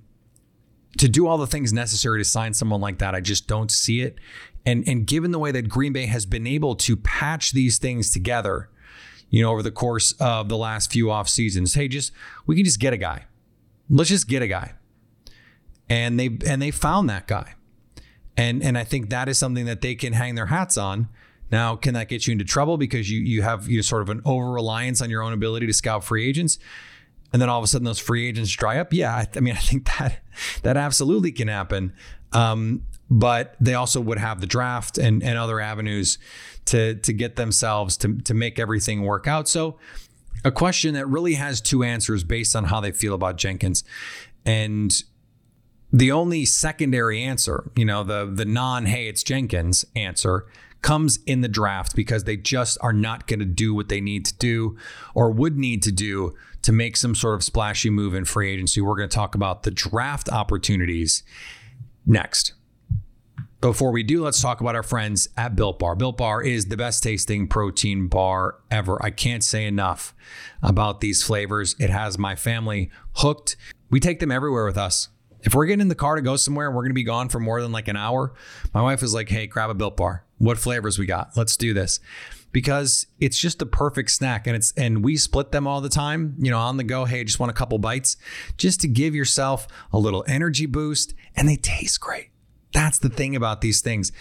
to 0.98 1.08
do 1.08 1.26
all 1.26 1.38
the 1.38 1.46
things 1.46 1.72
necessary 1.72 2.20
to 2.20 2.24
sign 2.24 2.52
someone 2.52 2.80
like 2.80 2.98
that, 2.98 3.14
I 3.14 3.20
just 3.20 3.46
don't 3.46 3.70
see 3.70 4.02
it. 4.02 4.18
And 4.66 4.86
and 4.86 5.06
given 5.06 5.30
the 5.30 5.38
way 5.38 5.52
that 5.52 5.68
Green 5.68 5.92
Bay 5.92 6.06
has 6.06 6.26
been 6.26 6.46
able 6.46 6.74
to 6.76 6.96
patch 6.96 7.52
these 7.52 7.78
things 7.78 8.10
together, 8.10 8.68
you 9.30 9.42
know, 9.42 9.50
over 9.50 9.62
the 9.62 9.70
course 9.70 10.12
of 10.20 10.48
the 10.48 10.56
last 10.56 10.92
few 10.92 11.10
off 11.10 11.28
seasons, 11.28 11.74
hey, 11.74 11.88
just 11.88 12.12
we 12.46 12.56
can 12.56 12.64
just 12.64 12.80
get 12.80 12.92
a 12.92 12.98
guy. 12.98 13.24
Let's 13.88 14.10
just 14.10 14.28
get 14.28 14.42
a 14.42 14.48
guy. 14.48 14.74
And 15.88 16.20
they 16.20 16.36
and 16.46 16.60
they 16.60 16.70
found 16.70 17.08
that 17.08 17.26
guy. 17.26 17.54
And 18.36 18.62
and 18.62 18.76
I 18.76 18.84
think 18.84 19.10
that 19.10 19.28
is 19.28 19.38
something 19.38 19.64
that 19.66 19.80
they 19.80 19.94
can 19.94 20.12
hang 20.12 20.34
their 20.34 20.46
hats 20.46 20.76
on. 20.76 21.08
Now, 21.50 21.76
can 21.76 21.94
that 21.94 22.08
get 22.08 22.26
you 22.26 22.32
into 22.32 22.44
trouble 22.44 22.76
because 22.76 23.10
you 23.10 23.20
you 23.20 23.42
have 23.42 23.68
you 23.68 23.78
know, 23.78 23.82
sort 23.82 24.02
of 24.02 24.08
an 24.10 24.22
over 24.24 24.50
reliance 24.52 25.00
on 25.00 25.10
your 25.10 25.22
own 25.22 25.32
ability 25.32 25.66
to 25.66 25.72
scout 25.72 26.04
free 26.04 26.28
agents? 26.28 26.58
and 27.32 27.40
then 27.40 27.48
all 27.48 27.58
of 27.58 27.64
a 27.64 27.66
sudden 27.66 27.84
those 27.84 27.98
free 27.98 28.26
agents 28.28 28.50
dry 28.50 28.78
up. 28.78 28.92
Yeah, 28.92 29.14
I, 29.14 29.28
I 29.36 29.40
mean, 29.40 29.54
I 29.56 29.58
think 29.58 29.86
that 29.98 30.20
that 30.62 30.76
absolutely 30.76 31.32
can 31.32 31.48
happen. 31.48 31.92
Um, 32.32 32.82
but 33.10 33.56
they 33.60 33.74
also 33.74 34.00
would 34.00 34.18
have 34.18 34.40
the 34.40 34.46
draft 34.46 34.96
and, 34.96 35.22
and 35.22 35.36
other 35.36 35.60
avenues 35.60 36.18
to 36.66 36.94
to 36.96 37.12
get 37.12 37.36
themselves 37.36 37.96
to 37.98 38.18
to 38.18 38.34
make 38.34 38.58
everything 38.58 39.02
work 39.02 39.26
out. 39.26 39.48
So 39.48 39.78
a 40.44 40.52
question 40.52 40.94
that 40.94 41.06
really 41.06 41.34
has 41.34 41.60
two 41.60 41.82
answers 41.82 42.22
based 42.22 42.54
on 42.54 42.64
how 42.64 42.80
they 42.80 42.92
feel 42.92 43.14
about 43.14 43.36
Jenkins. 43.36 43.82
And 44.46 45.02
the 45.92 46.12
only 46.12 46.44
secondary 46.44 47.20
answer, 47.22 47.70
you 47.74 47.84
know, 47.84 48.04
the 48.04 48.30
the 48.32 48.44
non 48.44 48.86
hey 48.86 49.08
it's 49.08 49.24
Jenkins 49.24 49.84
answer 49.96 50.46
comes 50.82 51.18
in 51.26 51.40
the 51.40 51.48
draft 51.48 51.94
because 51.94 52.24
they 52.24 52.36
just 52.36 52.78
are 52.80 52.92
not 52.92 53.26
going 53.26 53.40
to 53.40 53.44
do 53.44 53.74
what 53.74 53.88
they 53.88 54.00
need 54.00 54.24
to 54.26 54.36
do 54.36 54.76
or 55.14 55.30
would 55.30 55.56
need 55.56 55.82
to 55.82 55.92
do 55.92 56.34
to 56.62 56.72
make 56.72 56.96
some 56.96 57.14
sort 57.14 57.34
of 57.34 57.44
splashy 57.44 57.90
move 57.90 58.14
in 58.14 58.24
free 58.24 58.52
agency. 58.52 58.80
We're 58.80 58.96
going 58.96 59.08
to 59.08 59.14
talk 59.14 59.34
about 59.34 59.62
the 59.62 59.70
draft 59.70 60.28
opportunities 60.28 61.22
next. 62.06 62.54
Before 63.60 63.90
we 63.90 64.02
do, 64.02 64.24
let's 64.24 64.40
talk 64.40 64.62
about 64.62 64.74
our 64.74 64.82
friends 64.82 65.28
at 65.36 65.54
Built 65.54 65.78
Bar. 65.78 65.94
Built 65.94 66.16
Bar 66.16 66.42
is 66.42 66.66
the 66.66 66.78
best 66.78 67.02
tasting 67.02 67.46
protein 67.46 68.08
bar 68.08 68.56
ever. 68.70 69.02
I 69.04 69.10
can't 69.10 69.44
say 69.44 69.66
enough 69.66 70.14
about 70.62 71.00
these 71.00 71.22
flavors. 71.22 71.76
It 71.78 71.90
has 71.90 72.18
my 72.18 72.36
family 72.36 72.90
hooked. 73.16 73.56
We 73.90 74.00
take 74.00 74.18
them 74.18 74.30
everywhere 74.30 74.64
with 74.64 74.78
us. 74.78 75.08
If 75.42 75.54
we're 75.54 75.66
getting 75.66 75.82
in 75.82 75.88
the 75.88 75.94
car 75.94 76.16
to 76.16 76.22
go 76.22 76.36
somewhere 76.36 76.68
and 76.68 76.74
we're 76.74 76.82
going 76.82 76.90
to 76.90 76.94
be 76.94 77.04
gone 77.04 77.28
for 77.28 77.38
more 77.38 77.60
than 77.60 77.70
like 77.70 77.88
an 77.88 77.96
hour, 77.96 78.32
my 78.72 78.80
wife 78.80 79.02
is 79.02 79.12
like, 79.12 79.28
hey, 79.28 79.46
grab 79.46 79.68
a 79.68 79.74
Built 79.74 79.96
Bar. 79.96 80.24
What 80.40 80.56
flavors 80.56 80.98
we 80.98 81.04
got? 81.04 81.36
Let's 81.36 81.54
do 81.54 81.74
this. 81.74 82.00
Because 82.50 83.06
it's 83.20 83.38
just 83.38 83.58
the 83.58 83.66
perfect 83.66 84.10
snack 84.10 84.46
and 84.46 84.56
it's 84.56 84.72
and 84.74 85.04
we 85.04 85.18
split 85.18 85.52
them 85.52 85.66
all 85.66 85.82
the 85.82 85.90
time 85.90 86.34
you 86.38 86.50
know 86.50 86.58
on 86.58 86.78
the 86.78 86.82
go 86.82 87.04
hey 87.04 87.22
just 87.22 87.38
want 87.38 87.50
a 87.50 87.54
couple 87.54 87.78
bites 87.78 88.16
just 88.56 88.80
to 88.80 88.88
give 88.88 89.14
yourself 89.14 89.68
a 89.92 89.98
little 89.98 90.24
energy 90.26 90.66
boost 90.66 91.14
and 91.36 91.46
they 91.46 91.56
taste 91.56 92.00
great. 92.00 92.30
That's 92.72 92.98
the 92.98 93.10
thing 93.10 93.36
about 93.36 93.60
these 93.60 93.82
things. 93.82 94.12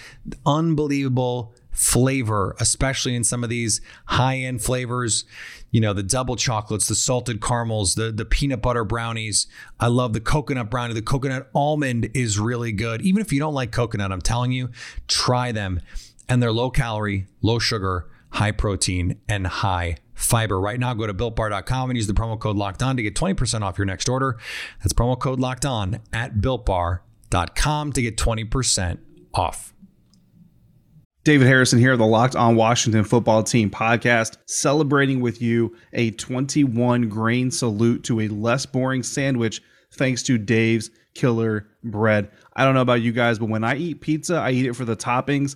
Unbelievable 0.45 1.53
flavor 1.71 2.55
especially 2.59 3.15
in 3.15 3.23
some 3.23 3.43
of 3.43 3.49
these 3.49 3.79
high 4.07 4.37
end 4.37 4.61
flavors 4.61 5.23
you 5.71 5.79
know 5.79 5.93
the 5.93 6.03
double 6.03 6.35
chocolates 6.35 6.89
the 6.89 6.95
salted 6.95 7.41
caramels 7.41 7.95
the 7.95 8.11
the 8.11 8.25
peanut 8.25 8.61
butter 8.61 8.83
brownies. 8.83 9.47
I 9.79 9.87
love 9.87 10.11
the 10.11 10.19
coconut 10.19 10.69
brownie. 10.69 10.93
The 10.93 11.01
coconut 11.01 11.49
almond 11.55 12.09
is 12.13 12.37
really 12.37 12.73
good. 12.73 13.01
Even 13.03 13.21
if 13.21 13.31
you 13.31 13.39
don't 13.39 13.53
like 13.53 13.71
coconut 13.71 14.11
i'm 14.11 14.21
telling 14.21 14.51
you 14.51 14.69
try 15.07 15.53
them 15.53 15.79
and 16.29 16.41
they're 16.41 16.53
low 16.53 16.69
calorie 16.69 17.27
low 17.41 17.59
sugar 17.59 18.09
high 18.31 18.51
protein, 18.51 19.19
and 19.27 19.47
high 19.47 19.97
fiber. 20.13 20.59
Right 20.59 20.79
now, 20.79 20.93
go 20.93 21.07
to 21.07 21.13
builtbar.com 21.13 21.89
and 21.89 21.97
use 21.97 22.07
the 22.07 22.13
promo 22.13 22.39
code 22.39 22.55
locked 22.55 22.83
on 22.83 22.97
to 22.97 23.03
get 23.03 23.15
20% 23.15 23.61
off 23.61 23.77
your 23.77 23.85
next 23.85 24.09
order. 24.09 24.37
That's 24.79 24.93
promo 24.93 25.19
code 25.19 25.39
locked 25.39 25.65
on 25.65 25.99
at 26.13 26.35
builtbar.com 26.35 27.93
to 27.93 28.01
get 28.01 28.17
20% 28.17 28.99
off. 29.33 29.73
David 31.25 31.47
Harrison 31.47 31.79
here, 31.79 31.97
the 31.97 32.05
Locked 32.05 32.35
On 32.35 32.55
Washington 32.55 33.03
Football 33.03 33.43
Team 33.43 33.69
podcast, 33.69 34.37
celebrating 34.47 35.19
with 35.19 35.41
you 35.41 35.75
a 35.93 36.11
21 36.11 37.09
grain 37.09 37.51
salute 37.51 38.03
to 38.05 38.21
a 38.21 38.29
less 38.29 38.65
boring 38.65 39.03
sandwich 39.03 39.61
thanks 39.91 40.23
to 40.23 40.37
Dave's 40.37 40.89
Killer 41.13 41.67
Bread. 41.83 42.31
I 42.55 42.63
don't 42.63 42.73
know 42.73 42.81
about 42.81 43.01
you 43.01 43.11
guys, 43.11 43.37
but 43.37 43.49
when 43.49 43.63
I 43.63 43.75
eat 43.75 44.01
pizza, 44.01 44.37
I 44.37 44.51
eat 44.51 44.65
it 44.65 44.75
for 44.75 44.85
the 44.85 44.95
toppings 44.95 45.55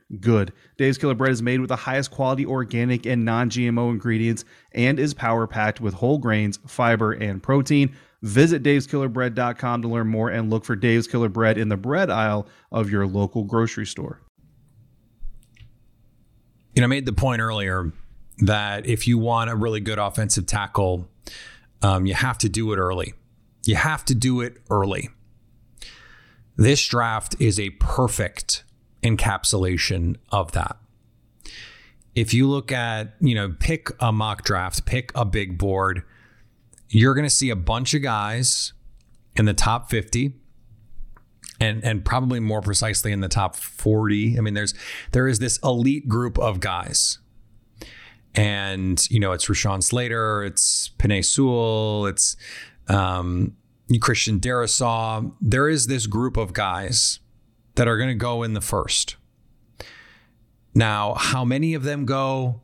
good. 0.19 0.51
Dave's 0.77 0.97
Killer 0.97 1.15
Bread 1.15 1.31
is 1.31 1.41
made 1.41 1.59
with 1.59 1.69
the 1.69 1.75
highest 1.75 2.11
quality 2.11 2.45
organic 2.45 3.05
and 3.05 3.23
non 3.23 3.49
GMO 3.49 3.91
ingredients 3.91 4.45
and 4.73 4.99
is 4.99 5.13
power 5.13 5.47
packed 5.47 5.81
with 5.81 5.93
whole 5.93 6.17
grains, 6.17 6.59
fiber, 6.67 7.11
and 7.13 7.41
protein. 7.41 7.95
Visit 8.23 8.61
daveskillerbread.com 8.61 9.81
to 9.81 9.87
learn 9.87 10.07
more 10.07 10.29
and 10.29 10.49
look 10.49 10.63
for 10.63 10.75
Dave's 10.75 11.07
Killer 11.07 11.29
Bread 11.29 11.57
in 11.57 11.69
the 11.69 11.77
bread 11.77 12.09
aisle 12.11 12.47
of 12.71 12.91
your 12.91 13.07
local 13.07 13.43
grocery 13.43 13.85
store. 13.85 14.21
You 16.75 16.81
know, 16.81 16.85
I 16.85 16.87
made 16.87 17.05
the 17.05 17.13
point 17.13 17.41
earlier 17.41 17.91
that 18.39 18.85
if 18.85 19.07
you 19.07 19.17
want 19.17 19.49
a 19.49 19.55
really 19.55 19.79
good 19.79 19.99
offensive 19.99 20.45
tackle, 20.45 21.09
um, 21.81 22.05
you 22.05 22.13
have 22.13 22.37
to 22.39 22.49
do 22.49 22.71
it 22.73 22.77
early. 22.77 23.13
You 23.65 23.75
have 23.75 24.05
to 24.05 24.15
do 24.15 24.41
it 24.41 24.57
early. 24.69 25.09
This 26.57 26.85
draft 26.85 27.35
is 27.39 27.59
a 27.59 27.71
perfect 27.71 28.63
encapsulation 29.03 30.17
of 30.31 30.51
that. 30.53 30.77
If 32.13 32.33
you 32.33 32.47
look 32.47 32.71
at, 32.71 33.15
you 33.21 33.35
know, 33.35 33.55
pick 33.59 33.89
a 33.99 34.11
mock 34.11 34.43
draft, 34.43 34.85
pick 34.85 35.11
a 35.15 35.25
big 35.25 35.57
board, 35.57 36.03
you're 36.89 37.13
going 37.13 37.25
to 37.25 37.33
see 37.33 37.49
a 37.49 37.55
bunch 37.55 37.93
of 37.93 38.01
guys 38.01 38.73
in 39.35 39.45
the 39.45 39.53
top 39.53 39.89
50 39.89 40.33
and 41.61 41.83
and 41.85 42.03
probably 42.03 42.39
more 42.39 42.61
precisely 42.61 43.11
in 43.11 43.21
the 43.21 43.29
top 43.29 43.55
40. 43.55 44.37
I 44.37 44.41
mean 44.41 44.55
there's 44.55 44.73
there 45.11 45.27
is 45.27 45.39
this 45.39 45.57
elite 45.63 46.09
group 46.09 46.37
of 46.37 46.59
guys. 46.59 47.19
And, 48.33 49.05
you 49.09 49.19
know, 49.19 49.33
it's 49.33 49.47
Rashawn 49.47 49.83
Slater, 49.83 50.43
it's 50.43 50.91
Penei 50.97 51.23
Sewell, 51.23 52.05
it's 52.05 52.37
um, 52.87 53.57
Christian 53.99 54.39
Darrisaw. 54.39 55.33
There 55.41 55.67
is 55.67 55.87
this 55.87 56.07
group 56.07 56.37
of 56.37 56.53
guys 56.53 57.19
that 57.75 57.87
are 57.87 57.97
going 57.97 58.09
to 58.09 58.15
go 58.15 58.43
in 58.43 58.53
the 58.53 58.61
first. 58.61 59.15
Now, 60.73 61.15
how 61.15 61.43
many 61.43 61.73
of 61.73 61.83
them 61.83 62.05
go? 62.05 62.61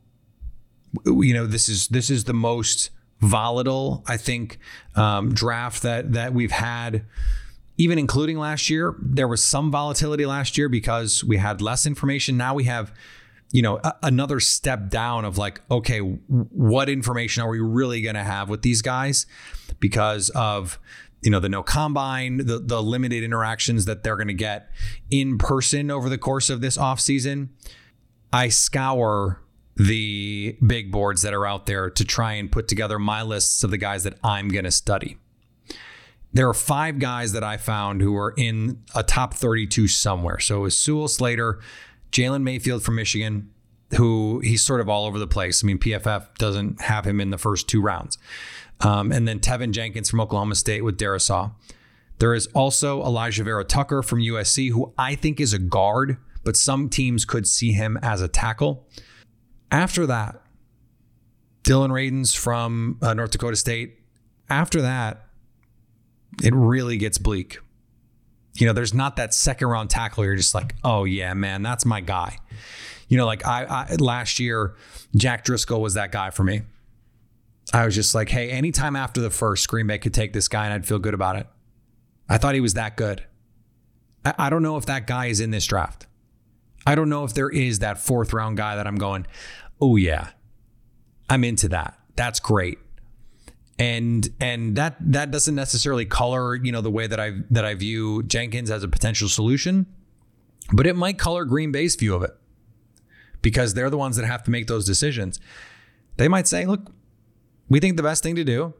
You 1.04 1.34
know, 1.34 1.46
this 1.46 1.68
is 1.68 1.88
this 1.88 2.10
is 2.10 2.24
the 2.24 2.32
most 2.32 2.90
volatile, 3.20 4.02
I 4.06 4.16
think, 4.16 4.58
um, 4.94 5.34
draft 5.34 5.82
that 5.82 6.12
that 6.12 6.32
we've 6.32 6.50
had, 6.52 7.04
even 7.76 7.98
including 7.98 8.38
last 8.38 8.70
year. 8.70 8.94
There 8.98 9.28
was 9.28 9.42
some 9.42 9.70
volatility 9.70 10.24
last 10.24 10.56
year 10.56 10.68
because 10.68 11.22
we 11.22 11.36
had 11.36 11.60
less 11.60 11.84
information. 11.84 12.36
Now 12.36 12.54
we 12.54 12.64
have, 12.64 12.92
you 13.50 13.60
know, 13.60 13.78
a, 13.84 13.94
another 14.02 14.40
step 14.40 14.88
down 14.88 15.24
of 15.24 15.36
like, 15.36 15.60
okay, 15.70 15.98
what 15.98 16.88
information 16.88 17.42
are 17.42 17.50
we 17.50 17.60
really 17.60 18.00
going 18.00 18.14
to 18.14 18.24
have 18.24 18.48
with 18.48 18.62
these 18.62 18.80
guys 18.80 19.26
because 19.80 20.30
of 20.30 20.78
you 21.22 21.30
know 21.30 21.40
the 21.40 21.48
no 21.48 21.62
combine 21.62 22.38
the 22.38 22.58
the 22.58 22.82
limited 22.82 23.24
interactions 23.24 23.84
that 23.86 24.02
they're 24.02 24.16
going 24.16 24.28
to 24.28 24.34
get 24.34 24.70
in 25.10 25.36
person 25.38 25.90
over 25.90 26.08
the 26.08 26.18
course 26.18 26.48
of 26.48 26.60
this 26.60 26.78
off 26.78 27.00
season 27.00 27.50
I 28.32 28.48
scour 28.48 29.40
the 29.76 30.56
big 30.66 30.90
boards 30.90 31.22
that 31.22 31.32
are 31.32 31.46
out 31.46 31.66
there 31.66 31.88
to 31.88 32.04
try 32.04 32.34
and 32.34 32.50
put 32.50 32.68
together 32.68 32.98
my 32.98 33.22
lists 33.22 33.62
of 33.62 33.70
the 33.70 33.78
guys 33.78 34.04
that 34.04 34.18
I'm 34.24 34.48
going 34.48 34.64
to 34.64 34.70
study. 34.70 35.18
There 36.32 36.48
are 36.48 36.54
five 36.54 36.98
guys 36.98 37.32
that 37.32 37.44
I 37.44 37.56
found 37.56 38.02
who 38.02 38.16
are 38.16 38.34
in 38.36 38.82
a 38.94 39.02
top 39.02 39.34
32 39.34 39.88
somewhere. 39.88 40.40
So 40.40 40.66
it's 40.66 40.76
Sewell 40.76 41.08
Slater, 41.08 41.60
Jalen 42.12 42.42
Mayfield 42.42 42.82
from 42.82 42.96
Michigan, 42.96 43.50
who 43.96 44.40
he's 44.40 44.62
sort 44.62 44.80
of 44.80 44.88
all 44.88 45.06
over 45.06 45.18
the 45.18 45.26
place. 45.26 45.64
I 45.64 45.66
mean, 45.66 45.78
PFF 45.78 46.34
doesn't 46.36 46.82
have 46.82 47.06
him 47.06 47.20
in 47.20 47.30
the 47.30 47.38
first 47.38 47.68
two 47.68 47.80
rounds. 47.80 48.18
Um, 48.80 49.10
and 49.10 49.26
then 49.26 49.40
Teven 49.40 49.72
Jenkins 49.72 50.08
from 50.08 50.20
Oklahoma 50.20 50.54
State 50.54 50.84
with 50.84 50.98
Darrisaw. 50.98 51.52
There 52.18 52.34
is 52.34 52.46
also 52.48 53.02
Elijah 53.02 53.44
Vera-Tucker 53.44 54.02
from 54.02 54.20
USC, 54.20 54.70
who 54.70 54.92
I 54.98 55.14
think 55.14 55.40
is 55.40 55.52
a 55.52 55.58
guard 55.58 56.18
but 56.48 56.56
some 56.56 56.88
teams 56.88 57.26
could 57.26 57.46
see 57.46 57.72
him 57.72 57.98
as 58.02 58.22
a 58.22 58.26
tackle. 58.26 58.86
After 59.70 60.06
that, 60.06 60.40
Dillon 61.62 61.90
Radunz 61.90 62.34
from 62.34 62.96
uh, 63.02 63.12
North 63.12 63.32
Dakota 63.32 63.54
State. 63.54 63.98
After 64.48 64.80
that, 64.80 65.26
it 66.42 66.54
really 66.54 66.96
gets 66.96 67.18
bleak. 67.18 67.58
You 68.54 68.66
know, 68.66 68.72
there's 68.72 68.94
not 68.94 69.16
that 69.16 69.34
second 69.34 69.68
round 69.68 69.90
tackle. 69.90 70.24
You're 70.24 70.36
just 70.36 70.54
like, 70.54 70.74
oh 70.82 71.04
yeah, 71.04 71.34
man, 71.34 71.62
that's 71.62 71.84
my 71.84 72.00
guy. 72.00 72.38
You 73.08 73.18
know, 73.18 73.26
like 73.26 73.46
I, 73.46 73.64
I 73.64 73.94
last 73.96 74.40
year, 74.40 74.74
Jack 75.14 75.44
Driscoll 75.44 75.82
was 75.82 75.92
that 75.94 76.12
guy 76.12 76.30
for 76.30 76.44
me. 76.44 76.62
I 77.72 77.84
was 77.84 77.94
just 77.94 78.14
like, 78.14 78.30
hey, 78.30 78.50
anytime 78.50 78.96
after 78.96 79.20
the 79.20 79.30
first, 79.30 79.68
Green 79.68 79.86
Bay 79.86 79.98
could 79.98 80.14
take 80.14 80.32
this 80.32 80.48
guy 80.48 80.64
and 80.64 80.72
I'd 80.72 80.86
feel 80.86 80.98
good 80.98 81.14
about 81.14 81.36
it. 81.36 81.46
I 82.28 82.38
thought 82.38 82.54
he 82.54 82.60
was 82.60 82.74
that 82.74 82.96
good. 82.96 83.24
I, 84.24 84.34
I 84.38 84.50
don't 84.50 84.62
know 84.62 84.76
if 84.76 84.86
that 84.86 85.06
guy 85.06 85.26
is 85.26 85.40
in 85.40 85.50
this 85.50 85.66
draft. 85.66 86.06
I 86.86 86.94
don't 86.94 87.08
know 87.08 87.24
if 87.24 87.34
there 87.34 87.50
is 87.50 87.80
that 87.80 87.98
fourth 87.98 88.32
round 88.32 88.56
guy 88.56 88.76
that 88.76 88.86
I'm 88.86 88.96
going, 88.96 89.26
oh 89.80 89.96
yeah, 89.96 90.30
I'm 91.28 91.44
into 91.44 91.68
that. 91.68 91.98
That's 92.16 92.40
great. 92.40 92.78
And 93.78 94.28
and 94.40 94.74
that 94.76 94.96
that 95.00 95.30
doesn't 95.30 95.54
necessarily 95.54 96.04
color, 96.04 96.56
you 96.56 96.72
know, 96.72 96.80
the 96.80 96.90
way 96.90 97.06
that 97.06 97.20
I 97.20 97.42
that 97.50 97.64
I 97.64 97.74
view 97.74 98.22
Jenkins 98.24 98.70
as 98.70 98.82
a 98.82 98.88
potential 98.88 99.28
solution, 99.28 99.86
but 100.72 100.86
it 100.86 100.96
might 100.96 101.18
color 101.18 101.44
Green 101.44 101.70
Bay's 101.70 101.94
view 101.94 102.14
of 102.14 102.22
it. 102.22 102.36
Because 103.40 103.74
they're 103.74 103.90
the 103.90 103.98
ones 103.98 104.16
that 104.16 104.26
have 104.26 104.42
to 104.44 104.50
make 104.50 104.66
those 104.66 104.84
decisions. 104.84 105.38
They 106.16 106.26
might 106.26 106.48
say, 106.48 106.66
look, 106.66 106.90
we 107.68 107.80
think 107.80 107.96
the 107.96 108.02
best 108.02 108.22
thing 108.22 108.34
to 108.36 108.44
do 108.44 108.74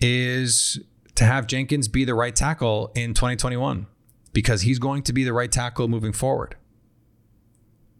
is 0.00 0.80
to 1.14 1.24
have 1.24 1.46
Jenkins 1.46 1.88
be 1.88 2.04
the 2.04 2.14
right 2.14 2.34
tackle 2.34 2.90
in 2.94 3.14
2021 3.14 3.86
because 4.32 4.62
he's 4.62 4.78
going 4.78 5.02
to 5.02 5.12
be 5.12 5.24
the 5.24 5.32
right 5.32 5.50
tackle 5.50 5.88
moving 5.88 6.12
forward 6.12 6.56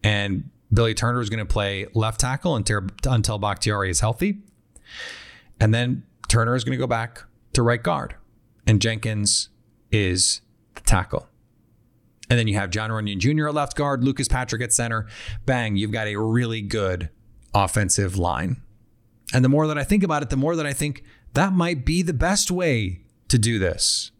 and 0.03 0.51
Billy 0.73 0.95
Turner 0.95 1.21
is 1.21 1.29
going 1.29 1.45
to 1.45 1.53
play 1.53 1.87
left 1.95 2.21
tackle 2.21 2.57
until, 2.57 2.83
until 3.07 3.39
Bakhtiari 3.39 3.91
is 3.91 4.01
healthy. 4.01 4.39
And 5.59 5.75
then 5.75 6.05
Turner 6.29 6.55
is 6.55 6.65
going 6.65 6.77
to 6.77 6.79
go 6.79 6.87
back 6.87 7.25
to 7.55 7.63
right 7.63 7.83
guard. 7.83 8.15
And 8.67 8.81
Jenkins 8.81 9.49
is 9.91 10.43
the 10.75 10.83
tackle. 10.83 11.29
And 12.29 12.39
then 12.39 12.47
you 12.47 12.55
have 12.55 12.71
John 12.71 12.91
Runyan 12.91 13.19
Jr. 13.19 13.49
at 13.49 13.55
left 13.55 13.77
guard, 13.77 14.05
Lucas 14.05 14.29
Patrick 14.29 14.63
at 14.63 14.73
center. 14.73 15.09
Bang, 15.47 15.77
you've 15.77 15.91
got 15.91 16.07
a 16.07 16.17
really 16.17 16.63
good 16.63 17.11
offensive 17.53 18.17
line. 18.17 18.63
And 19.33 19.45
the 19.45 19.49
more 19.49 19.67
that 19.67 19.79
I 19.79 19.85
think 19.85 20.03
about 20.03 20.23
it, 20.23 20.31
the 20.31 20.37
more 20.37 20.57
that 20.57 20.67
I 20.67 20.73
think 20.73 21.05
that 21.35 21.53
might 21.53 21.85
be 21.85 22.03
the 22.03 22.13
best 22.13 22.51
way 22.51 23.03
to 23.29 23.39
do 23.39 23.59
this 23.59 24.11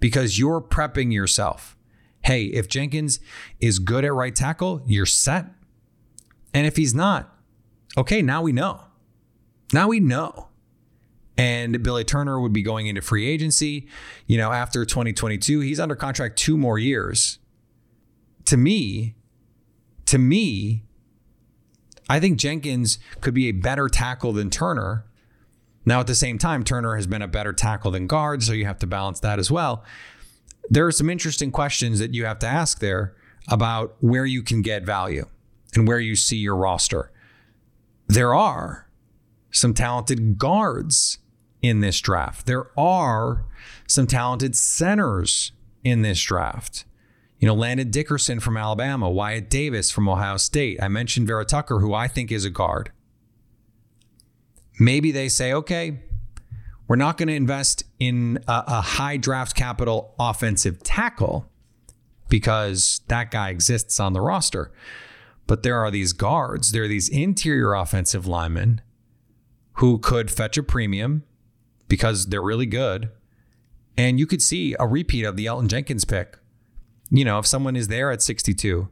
because 0.00 0.38
you're 0.38 0.60
prepping 0.60 1.12
yourself 1.12 1.76
hey, 2.22 2.44
if 2.44 2.68
Jenkins 2.68 3.20
is 3.60 3.78
good 3.78 4.04
at 4.04 4.12
right 4.12 4.34
tackle, 4.34 4.82
you're 4.86 5.06
set. 5.06 5.46
And 6.52 6.66
if 6.66 6.76
he's 6.76 6.94
not, 6.94 7.34
okay, 7.96 8.22
now 8.22 8.42
we 8.42 8.52
know. 8.52 8.82
Now 9.72 9.88
we 9.88 10.00
know. 10.00 10.48
And 11.36 11.82
Billy 11.82 12.04
Turner 12.04 12.38
would 12.40 12.52
be 12.52 12.62
going 12.62 12.86
into 12.86 13.00
free 13.00 13.26
agency, 13.26 13.88
you 14.26 14.36
know, 14.36 14.52
after 14.52 14.84
2022. 14.84 15.60
He's 15.60 15.80
under 15.80 15.94
contract 15.94 16.36
two 16.36 16.58
more 16.58 16.78
years. 16.78 17.38
To 18.46 18.56
me, 18.56 19.14
to 20.06 20.18
me, 20.18 20.84
I 22.10 22.20
think 22.20 22.38
Jenkins 22.38 22.98
could 23.22 23.32
be 23.32 23.46
a 23.46 23.52
better 23.52 23.88
tackle 23.88 24.34
than 24.34 24.50
Turner. 24.50 25.06
Now, 25.86 26.00
at 26.00 26.06
the 26.06 26.14
same 26.14 26.36
time, 26.36 26.64
Turner 26.64 26.96
has 26.96 27.06
been 27.06 27.22
a 27.22 27.28
better 27.28 27.54
tackle 27.54 27.92
than 27.92 28.06
guard, 28.06 28.42
so 28.42 28.52
you 28.52 28.66
have 28.66 28.78
to 28.80 28.86
balance 28.86 29.20
that 29.20 29.38
as 29.38 29.50
well 29.50 29.82
there 30.70 30.86
are 30.86 30.92
some 30.92 31.10
interesting 31.10 31.50
questions 31.50 31.98
that 31.98 32.14
you 32.14 32.24
have 32.24 32.38
to 32.38 32.46
ask 32.46 32.78
there 32.78 33.14
about 33.48 33.96
where 34.00 34.24
you 34.24 34.42
can 34.42 34.62
get 34.62 34.84
value 34.84 35.26
and 35.74 35.86
where 35.86 35.98
you 35.98 36.14
see 36.14 36.36
your 36.36 36.56
roster. 36.56 37.10
There 38.06 38.34
are 38.34 38.88
some 39.50 39.74
talented 39.74 40.38
guards 40.38 41.18
in 41.60 41.80
this 41.80 42.00
draft. 42.00 42.46
There 42.46 42.66
are 42.78 43.44
some 43.86 44.06
talented 44.06 44.56
centers 44.56 45.52
in 45.82 46.02
this 46.02 46.22
draft. 46.22 46.84
You 47.40 47.48
know, 47.48 47.54
Landon 47.54 47.90
Dickerson 47.90 48.38
from 48.38 48.56
Alabama, 48.58 49.10
Wyatt 49.10 49.48
Davis 49.48 49.90
from 49.90 50.08
Ohio 50.08 50.36
State. 50.36 50.80
I 50.80 50.88
mentioned 50.88 51.26
Vera-Tucker, 51.26 51.80
who 51.80 51.94
I 51.94 52.06
think 52.06 52.30
is 52.30 52.44
a 52.44 52.50
guard. 52.50 52.92
Maybe 54.78 55.10
they 55.10 55.28
say, 55.28 55.52
okay, 55.54 56.00
we're 56.86 56.96
not 56.96 57.16
going 57.16 57.28
to 57.28 57.34
invest 57.34 57.84
in 57.98 58.38
a, 58.46 58.64
a 58.66 58.80
high 58.82 59.16
draft 59.16 59.56
capital 59.56 60.14
offensive 60.18 60.82
tackle 60.82 61.50
because 62.28 63.00
that 63.08 63.30
guy 63.30 63.48
exists 63.48 63.98
on 63.98 64.12
the 64.12 64.20
roster. 64.20 64.70
But 65.46 65.62
there 65.62 65.78
are 65.78 65.90
these 65.90 66.12
guards, 66.12 66.72
there 66.72 66.84
are 66.84 66.88
these 66.88 67.08
interior 67.08 67.72
offensive 67.74 68.26
linemen 68.26 68.82
who 69.74 69.98
could 69.98 70.30
fetch 70.30 70.58
a 70.58 70.62
premium 70.62 71.24
because 71.88 72.26
they're 72.26 72.42
really 72.42 72.66
good. 72.66 73.10
And 73.96 74.18
you 74.18 74.26
could 74.26 74.42
see 74.42 74.76
a 74.78 74.86
repeat 74.86 75.24
of 75.24 75.36
the 75.36 75.46
Elgton 75.46 75.68
Jenkins 75.68 76.04
pick. 76.04 76.36
You 77.10 77.24
know, 77.24 77.38
if 77.38 77.46
someone 77.46 77.76
is 77.76 77.88
there 77.88 78.10
at 78.10 78.22
62, 78.22 78.88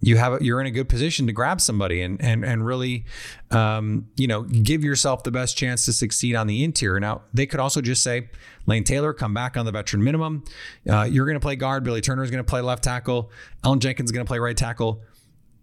you 0.00 0.16
have 0.16 0.40
you're 0.42 0.60
in 0.60 0.66
a 0.66 0.70
good 0.70 0.88
position 0.88 1.26
to 1.26 1.32
grab 1.32 1.60
somebody 1.60 2.02
and 2.02 2.22
and 2.22 2.44
and 2.44 2.64
really 2.64 3.04
um, 3.50 4.08
you 4.16 4.28
know 4.28 4.42
give 4.42 4.84
yourself 4.84 5.24
the 5.24 5.30
best 5.30 5.56
chance 5.56 5.84
to 5.86 5.92
succeed 5.92 6.36
on 6.36 6.46
the 6.46 6.62
interior. 6.62 7.00
Now 7.00 7.22
they 7.34 7.46
could 7.46 7.60
also 7.60 7.80
just 7.80 8.02
say 8.02 8.28
Lane 8.66 8.84
Taylor 8.84 9.12
come 9.12 9.34
back 9.34 9.56
on 9.56 9.66
the 9.66 9.72
veteran 9.72 10.04
minimum. 10.04 10.44
Uh, 10.88 11.02
you're 11.02 11.26
going 11.26 11.34
to 11.34 11.40
play 11.40 11.56
guard. 11.56 11.82
Billy 11.82 12.00
Turner 12.00 12.22
is 12.22 12.30
going 12.30 12.44
to 12.44 12.48
play 12.48 12.60
left 12.60 12.84
tackle. 12.84 13.30
Elgton 13.64 13.80
Jenkins 13.80 14.10
is 14.10 14.12
going 14.12 14.24
to 14.24 14.28
play 14.28 14.38
right 14.38 14.56
tackle. 14.56 15.02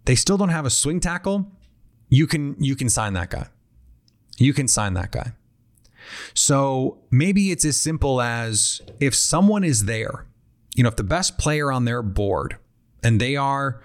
They 0.04 0.14
still 0.14 0.36
don't 0.36 0.50
have 0.50 0.66
a 0.66 0.70
swing 0.70 1.00
tackle. 1.00 1.50
You 2.08 2.26
can 2.26 2.56
you 2.62 2.76
can 2.76 2.90
sign 2.90 3.14
that 3.14 3.30
guy. 3.30 3.48
You 4.36 4.52
can 4.52 4.68
sign 4.68 4.94
that 4.94 5.12
guy. 5.12 5.32
So 6.34 6.98
maybe 7.10 7.50
it's 7.50 7.64
as 7.64 7.76
simple 7.76 8.20
as 8.20 8.80
if 9.00 9.14
someone 9.14 9.64
is 9.64 9.86
there, 9.86 10.25
you 10.76 10.84
know, 10.84 10.88
if 10.88 10.96
the 10.96 11.02
best 11.02 11.38
player 11.38 11.72
on 11.72 11.86
their 11.86 12.02
board 12.02 12.56
and 13.02 13.20
they 13.20 13.34
are 13.34 13.80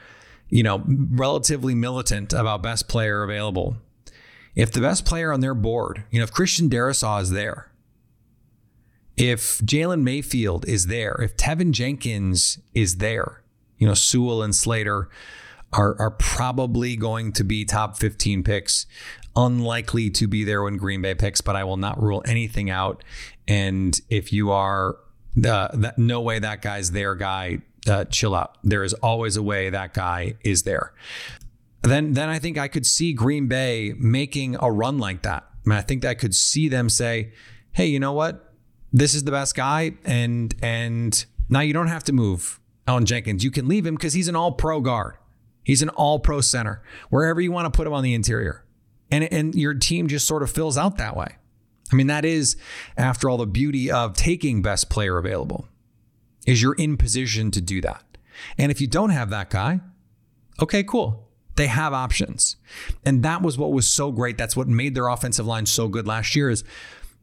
you 0.52 0.64
know, 0.64 0.84
relatively 0.86 1.74
militant 1.74 2.34
about 2.34 2.62
best 2.62 2.88
player 2.88 3.24
available. 3.24 3.78
If 4.54 4.72
the 4.72 4.82
best 4.82 5.06
player 5.06 5.32
on 5.32 5.40
their 5.40 5.56
board, 5.56 6.04
you 6.12 6.20
know, 6.20 6.26
if 6.26 6.32
Christian 6.32 6.70
Darrisaw 6.70 7.22
is 7.22 7.32
there, 7.32 7.72
if 9.16 9.60
Jalen 9.60 10.02
Mayfield 10.02 10.68
is 10.68 10.88
there, 10.88 11.18
if 11.22 11.38
Teven 11.38 11.72
Jenkins 11.72 12.60
is 12.74 12.98
there, 12.98 13.42
you 13.78 13.88
know, 13.88 13.94
Sewell 13.94 14.44
and 14.44 14.54
Slater 14.54 15.10
are, 15.72 15.96
are 16.00 16.12
probably 16.12 16.98
going 16.98 17.32
to 17.32 17.46
be 17.46 17.64
top 17.64 17.98
15 17.98 18.44
picks. 18.44 18.86
Unlikely 19.38 20.10
to 20.10 20.28
be 20.28 20.44
there 20.44 20.64
when 20.64 20.76
Green 20.76 21.02
Bay 21.02 21.16
picks, 21.16 21.40
but 21.40 21.56
I 21.56 21.64
will 21.64 21.78
not 21.78 22.02
rule 22.02 22.22
anything 22.26 22.70
out. 22.70 23.02
And 23.48 23.98
if 24.10 24.34
you 24.34 24.52
are 24.52 24.98
no 25.36 26.22
way 26.22 26.40
that 26.40 26.62
guy's 26.62 26.92
their 26.92 27.16
guy, 27.16 27.60
uh, 27.88 28.06
chill 28.06 28.36
out. 28.36 28.58
There 28.64 28.84
is 28.84 28.94
always 28.96 29.38
a 29.38 29.44
way 29.44 29.70
that 29.70 29.94
guy 29.94 30.36
is 30.44 30.64
there. 30.64 30.94
then 31.84 32.14
then 32.14 32.30
I 32.30 32.40
think 32.40 32.58
I 32.58 32.68
could 32.68 32.86
see 32.86 33.14
Green 33.14 33.48
Bay 33.48 33.94
making 33.98 34.56
a 34.60 34.72
run 34.72 34.98
like 34.98 35.24
that. 35.24 35.48
I, 35.66 35.70
mean, 35.70 35.78
I 35.78 35.82
think 35.82 36.06
I 36.06 36.14
could 36.14 36.36
see 36.36 36.68
them 36.70 36.90
say, 36.90 37.34
"Hey, 37.72 37.88
you 37.88 38.00
know 38.00 38.14
what? 38.14 38.54
This 38.94 39.14
is 39.14 39.24
the 39.24 39.32
best 39.32 39.56
guy, 39.56 39.94
and 40.06 40.54
and 40.62 41.26
now 41.50 41.62
you 41.62 41.74
don't 41.74 41.88
have 41.88 42.04
to 42.06 42.14
move 42.14 42.60
Elgton 42.88 43.06
Jenkins. 43.06 43.44
You 43.44 43.52
can 43.52 43.68
leave 43.68 43.86
him 43.86 43.96
because 43.96 44.14
he's 44.14 44.28
an 44.28 44.36
All-Pro 44.36 44.82
guard. 44.82 45.16
He's 45.64 45.82
an 45.82 45.90
All-Pro 45.90 46.42
center. 46.42 46.82
Wherever 47.10 47.40
you 47.40 47.52
want 47.52 47.72
to 47.72 47.76
put 47.76 47.88
him 47.88 47.94
on 47.94 48.04
the 48.04 48.14
interior, 48.14 48.66
and 49.10 49.24
and 49.32 49.56
your 49.56 49.74
team 49.74 50.08
just 50.08 50.28
sort 50.28 50.44
of 50.44 50.52
fills 50.52 50.78
out 50.78 50.98
that 50.98 51.16
way. 51.16 51.36
I 51.92 51.96
mean, 51.96 52.08
that 52.08 52.26
is, 52.26 52.56
after 52.98 53.30
all, 53.30 53.38
the 53.38 53.46
beauty 53.46 53.92
of 53.92 54.16
taking 54.16 54.62
best 54.62 54.90
player 54.90 55.18
available, 55.18 55.68
is 56.48 56.62
you're 56.62 56.76
in 56.76 56.98
position 56.98 57.52
to 57.52 57.62
do 57.62 57.82
that. 57.82 58.04
And 58.58 58.72
if 58.72 58.82
you 58.82 58.88
don't 58.88 59.10
have 59.10 59.30
that 59.30 59.50
guy, 59.50 59.82
okay, 60.62 60.84
cool. 60.84 61.28
They 61.56 61.68
have 61.68 61.94
options. 61.94 62.56
And 63.06 63.24
that 63.24 63.42
was 63.42 63.58
what 63.58 63.72
was 63.72 63.88
so 63.88 64.12
great. 64.12 64.38
That's 64.38 64.56
what 64.56 64.68
made 64.68 64.96
their 64.96 65.08
offensive 65.08 65.46
line 65.46 65.66
so 65.66 65.88
good 65.88 66.08
last 66.08 66.36
year 66.36 66.50
is 66.50 66.64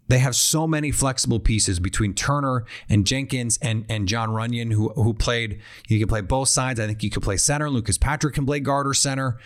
they 0.06 0.18
have 0.18 0.36
so 0.36 0.66
many 0.66 0.90
flexible 0.90 1.40
pieces 1.40 1.80
between 1.80 2.14
Turner 2.14 2.64
and 2.88 3.06
Jenkins 3.06 3.58
and, 3.60 3.84
and 3.88 4.06
Jon 4.06 4.30
Runyan, 4.30 4.72
who, 4.72 4.90
who 4.90 5.14
played, 5.14 5.60
you 5.88 5.98
can 5.98 6.08
play 6.08 6.20
both 6.20 6.48
sides. 6.48 6.78
I 6.78 6.86
think 6.86 7.02
you 7.02 7.10
could 7.10 7.22
play 7.22 7.36
center. 7.36 7.68
Lucas 7.70 7.98
Patrick 7.98 8.34
can 8.34 8.46
play 8.46 8.60
guard 8.60 8.86
or 8.86 8.94
center 8.94 9.38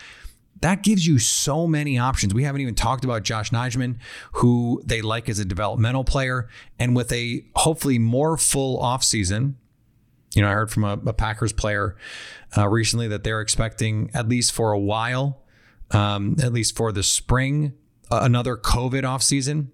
that 0.62 0.82
gives 0.82 1.06
you 1.06 1.18
so 1.18 1.66
many 1.66 1.98
options. 1.98 2.32
We 2.32 2.44
haven't 2.44 2.60
even 2.60 2.76
talked 2.76 3.04
about 3.04 3.28
Yosh 3.28 3.50
Nijman, 3.50 3.96
who 4.34 4.80
they 4.84 5.02
like 5.02 5.28
as 5.28 5.38
a 5.38 5.44
developmental 5.44 6.04
player. 6.04 6.48
And 6.78 6.96
with 6.96 7.12
a 7.12 7.44
hopefully 7.56 7.98
more 7.98 8.36
full 8.36 8.80
offseason, 8.80 9.54
you 10.34 10.40
know, 10.40 10.48
I 10.48 10.52
heard 10.52 10.70
from 10.70 10.84
a, 10.84 10.92
a 11.06 11.12
Packers 11.12 11.52
player 11.52 11.96
uh, 12.56 12.68
recently 12.68 13.08
that 13.08 13.24
they're 13.24 13.40
expecting, 13.40 14.10
at 14.14 14.28
least 14.28 14.52
for 14.52 14.72
a 14.72 14.78
while, 14.78 15.42
um, 15.90 16.36
at 16.42 16.52
least 16.52 16.76
for 16.76 16.92
the 16.92 17.02
spring, 17.02 17.74
uh, 18.10 18.20
another 18.22 18.56
COVID 18.56 19.02
offseason. 19.02 19.68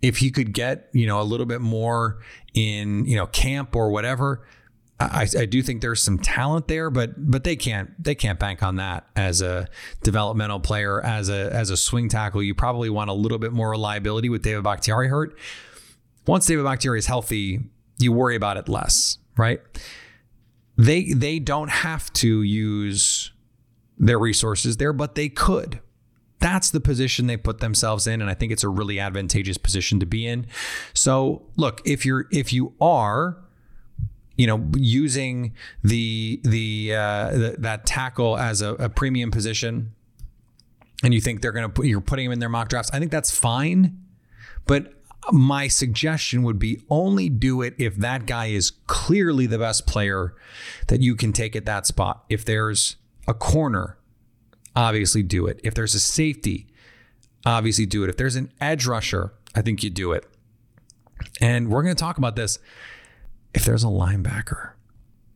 If 0.00 0.18
he 0.18 0.30
could 0.30 0.52
get, 0.52 0.88
you 0.92 1.06
know, 1.06 1.20
a 1.20 1.24
little 1.24 1.46
bit 1.46 1.60
more 1.60 2.20
in, 2.54 3.04
you 3.06 3.16
know, 3.16 3.26
camp 3.26 3.76
or 3.76 3.90
whatever, 3.90 4.46
I, 5.00 5.26
I, 5.36 5.44
do 5.44 5.60
think 5.60 5.82
there's 5.82 6.02
some 6.02 6.18
talent 6.18 6.68
there, 6.68 6.88
but 6.88 7.30
but 7.30 7.42
they 7.42 7.56
can't 7.56 7.90
they 8.02 8.14
can't 8.14 8.38
bank 8.38 8.62
on 8.62 8.76
that 8.76 9.06
as 9.16 9.42
a 9.42 9.66
developmental 10.02 10.60
player 10.60 11.04
as 11.04 11.28
a 11.28 11.50
as 11.52 11.70
a 11.70 11.76
swing 11.76 12.08
tackle. 12.08 12.42
You 12.42 12.54
probably 12.54 12.90
want 12.90 13.10
a 13.10 13.12
little 13.12 13.38
bit 13.38 13.52
more 13.52 13.70
reliability 13.70 14.28
with 14.28 14.42
David 14.42 14.62
Bakhtiari 14.62 15.08
hurt. 15.08 15.36
Once 16.26 16.46
David 16.46 16.64
Bakhtiari 16.64 16.98
is 16.98 17.06
healthy, 17.06 17.60
you 17.98 18.12
worry 18.12 18.36
about 18.36 18.56
it 18.56 18.68
less, 18.68 19.18
right? 19.36 19.60
They 20.76 21.12
they 21.12 21.40
don't 21.40 21.70
have 21.70 22.12
to 22.14 22.42
use 22.42 23.32
their 23.98 24.18
resources 24.18 24.76
there, 24.76 24.92
but 24.92 25.16
they 25.16 25.28
could. 25.28 25.80
That's 26.38 26.70
the 26.70 26.80
position 26.80 27.26
they 27.26 27.36
put 27.36 27.58
themselves 27.58 28.06
in, 28.06 28.20
and 28.20 28.30
I 28.30 28.34
think 28.34 28.52
it's 28.52 28.64
a 28.64 28.68
really 28.68 29.00
advantageous 29.00 29.58
position 29.58 29.98
to 30.00 30.06
be 30.06 30.26
in. 30.26 30.46
So, 30.92 31.46
look, 31.56 31.80
if 31.84 32.06
you're 32.06 32.26
if 32.30 32.52
you 32.52 32.74
are 32.80 33.43
you 34.36 34.46
know, 34.46 34.64
using 34.76 35.54
the 35.82 36.40
the, 36.42 36.94
uh, 36.94 37.30
the 37.30 37.56
that 37.58 37.86
tackle 37.86 38.36
as 38.36 38.62
a, 38.62 38.74
a, 38.74 38.88
premium 38.88 39.30
position, 39.30 39.92
and 41.02 41.14
you 41.14 41.20
think 41.20 41.40
they're 41.40 41.52
going 41.52 41.66
to 41.66 41.72
put 41.72 41.86
you're 41.86 42.00
putting 42.00 42.26
them 42.26 42.32
in 42.32 42.38
their 42.40 42.48
mock 42.48 42.68
drafts. 42.68 42.90
I 42.92 42.98
think 42.98 43.12
that's 43.12 43.30
fine, 43.30 43.98
but 44.66 44.92
my 45.32 45.68
suggestion 45.68 46.42
would 46.42 46.58
be 46.58 46.82
only 46.90 47.28
do 47.28 47.62
it 47.62 47.74
if 47.78 47.96
that 47.96 48.26
guy 48.26 48.46
is 48.46 48.72
clearly 48.86 49.46
the 49.46 49.58
best 49.58 49.86
player 49.86 50.34
that 50.88 51.00
you 51.00 51.14
can 51.14 51.32
take 51.32 51.56
at 51.56 51.64
that 51.66 51.86
spot. 51.86 52.24
If 52.28 52.44
there's 52.44 52.96
a 53.26 53.34
corner, 53.34 53.98
obviously 54.76 55.22
do 55.22 55.46
it. 55.46 55.60
If 55.64 55.74
there's 55.74 55.94
a 55.94 56.00
safety, 56.00 56.66
obviously 57.46 57.86
do 57.86 58.04
it. 58.04 58.10
If 58.10 58.16
there's 58.16 58.36
an 58.36 58.52
edge 58.60 58.86
rusher, 58.86 59.32
I 59.54 59.62
think 59.62 59.82
you 59.82 59.90
do 59.90 60.12
it. 60.12 60.26
And 61.40 61.70
we're 61.70 61.82
going 61.82 61.94
to 61.94 62.00
talk 62.00 62.18
about 62.18 62.36
this 62.36 62.58
if 63.54 63.64
there's 63.64 63.84
a 63.84 63.88
linebacker, 63.88 64.72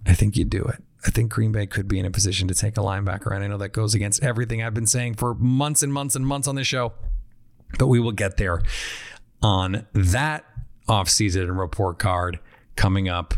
I 0.07 0.15
think 0.15 0.37
you 0.37 0.45
do 0.45 0.63
it. 0.65 0.83
I 1.07 1.11
think 1.11 1.31
Green 1.31 1.53
Bay 1.53 1.67
could 1.67 1.87
be 1.87 1.99
in 1.99 2.05
a 2.05 2.11
position 2.11 2.49
to 2.49 2.55
take 2.55 2.77
a 2.77 2.81
linebacker. 2.81 3.33
And 3.33 3.45
I 3.45 3.47
know 3.47 3.59
that 3.59 3.73
goes 3.73 3.95
against 3.95 4.23
everything 4.23 4.63
I've 4.63 4.75
been 4.75 4.87
saying 4.87 5.15
for 5.15 5.35
months 5.35 5.83
and 5.83 5.93
months 5.93 6.17
and 6.17 6.27
months 6.27 6.49
on 6.49 6.57
this 6.57 6.67
show, 6.67 6.93
but 7.79 7.87
we 7.87 8.01
will 8.01 8.13
get 8.13 8.37
there 8.37 8.63
on 9.41 9.87
that 9.93 10.45
offseason 10.89 11.57
report 11.57 11.99
card 11.99 12.41
coming 12.75 13.09
up. 13.09 13.35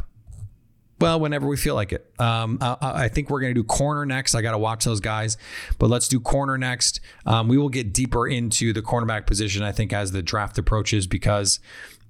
Well, 1.00 1.18
whenever 1.18 1.46
we 1.46 1.56
feel 1.56 1.74
like 1.74 1.92
it. 1.92 2.10
Um, 2.18 2.58
I, 2.60 2.76
I, 2.80 3.08
think 3.08 3.30
we're 3.30 3.40
going 3.40 3.54
to 3.54 3.60
do 3.60 3.64
corner 3.64 4.04
next. 4.04 4.34
I 4.34 4.42
got 4.42 4.52
to 4.52 4.58
watch 4.58 4.84
those 4.84 5.00
guys, 5.00 5.38
but 5.78 5.88
let's 5.88 6.08
do 6.08 6.20
corner 6.20 6.58
next. 6.58 7.00
Um, 7.24 7.48
we 7.48 7.56
will 7.56 7.70
get 7.70 7.94
deeper 7.94 8.28
into 8.28 8.74
the 8.74 8.82
cornerback 8.82 9.26
position, 9.26 9.62
I 9.62 9.72
think, 9.72 9.94
as 9.94 10.12
the 10.12 10.22
draft 10.22 10.58
approaches, 10.58 11.06
because 11.06 11.58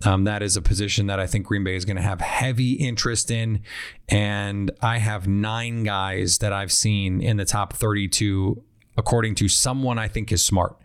um, 0.04 0.24
that 0.24 0.42
is 0.42 0.56
a 0.56 0.62
position 0.62 1.06
that 1.08 1.20
I 1.20 1.26
think 1.26 1.46
Green 1.46 1.64
Bay 1.64 1.74
is 1.74 1.84
going 1.84 1.96
to 1.96 2.02
have 2.02 2.20
heavy 2.20 2.72
interest 2.72 3.30
in. 3.30 3.62
And 4.08 4.70
I 4.80 4.98
have 4.98 5.28
nine 5.28 5.84
guys 5.84 6.38
that 6.38 6.52
I've 6.52 6.72
seen 6.72 7.20
in 7.20 7.36
the 7.36 7.44
top 7.44 7.74
32 7.74 8.62
according 8.96 9.34
to 9.34 9.48
someone 9.48 9.98
I 9.98 10.08
think 10.08 10.30
is 10.30 10.44
smart. 10.44 10.76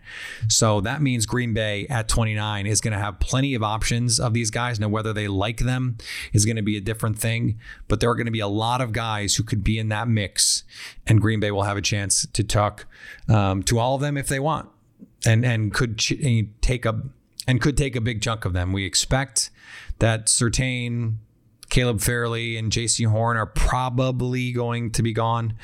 So 0.48 0.80
that 0.80 1.02
means 1.02 1.26
Green 1.26 1.52
Bay 1.52 1.86
at 1.88 2.08
29 2.08 2.66
is 2.66 2.80
going 2.80 2.92
to 2.92 2.98
have 2.98 3.18
plenty 3.18 3.54
of 3.54 3.62
options 3.62 4.18
of 4.18 4.32
these 4.32 4.50
guys. 4.50 4.80
Now, 4.80 4.88
whether 4.88 5.12
they 5.12 5.28
like 5.28 5.58
them 5.58 5.98
is 6.32 6.46
going 6.46 6.56
to 6.56 6.62
be 6.62 6.76
a 6.76 6.80
different 6.80 7.18
thing, 7.18 7.58
but 7.88 8.00
there 8.00 8.08
are 8.08 8.14
going 8.14 8.26
to 8.26 8.32
be 8.32 8.40
a 8.40 8.48
lot 8.48 8.80
of 8.80 8.92
guys 8.92 9.34
who 9.34 9.42
could 9.42 9.62
be 9.62 9.78
in 9.78 9.88
that 9.88 10.08
mix, 10.08 10.62
and 11.06 11.20
Green 11.20 11.40
Bay 11.40 11.50
will 11.50 11.64
have 11.64 11.76
a 11.76 11.82
chance 11.82 12.26
to 12.32 12.42
talk 12.42 12.86
um, 13.28 13.62
to 13.64 13.78
all 13.78 13.96
of 13.96 14.00
them 14.00 14.16
if 14.16 14.28
they 14.28 14.40
want, 14.40 14.70
and 15.26 15.44
and 15.44 15.74
could 15.74 15.98
ch- 15.98 16.14
take 16.62 16.86
a 16.86 17.02
and 17.46 17.60
could 17.60 17.76
take 17.76 17.96
a 17.96 18.00
big 18.00 18.20
chunk 18.20 18.44
of 18.44 18.52
them. 18.52 18.72
We 18.72 18.84
expect 18.84 19.50
that 19.98 20.26
Surtain, 20.26 21.16
Caleb 21.70 22.00
Farley, 22.00 22.56
and 22.56 22.70
Jaycee 22.70 23.06
Horn 23.06 23.36
are 23.36 23.46
probably 23.46 24.52
going 24.52 24.90
to 24.92 25.02
be 25.02 25.12
gone. 25.12 25.54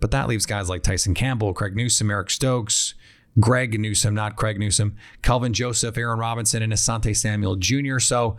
But 0.00 0.10
that 0.12 0.28
leaves 0.28 0.46
guys 0.46 0.68
like 0.68 0.82
Tyson 0.82 1.14
Campbell, 1.14 1.54
Craig 1.54 1.74
Newsom, 1.74 2.10
Eric 2.10 2.30
Stokes, 2.30 2.94
Greg 3.40 3.78
Newsom, 3.78 4.14
not 4.14 4.36
Craig 4.36 4.58
Newsom—Kelvin 4.58 5.52
Joseph, 5.52 5.96
Aaron 5.96 6.18
Robinson, 6.18 6.62
and 6.62 6.72
Asante 6.72 7.16
Samuel 7.16 7.56
Jr. 7.56 7.98
So 7.98 8.38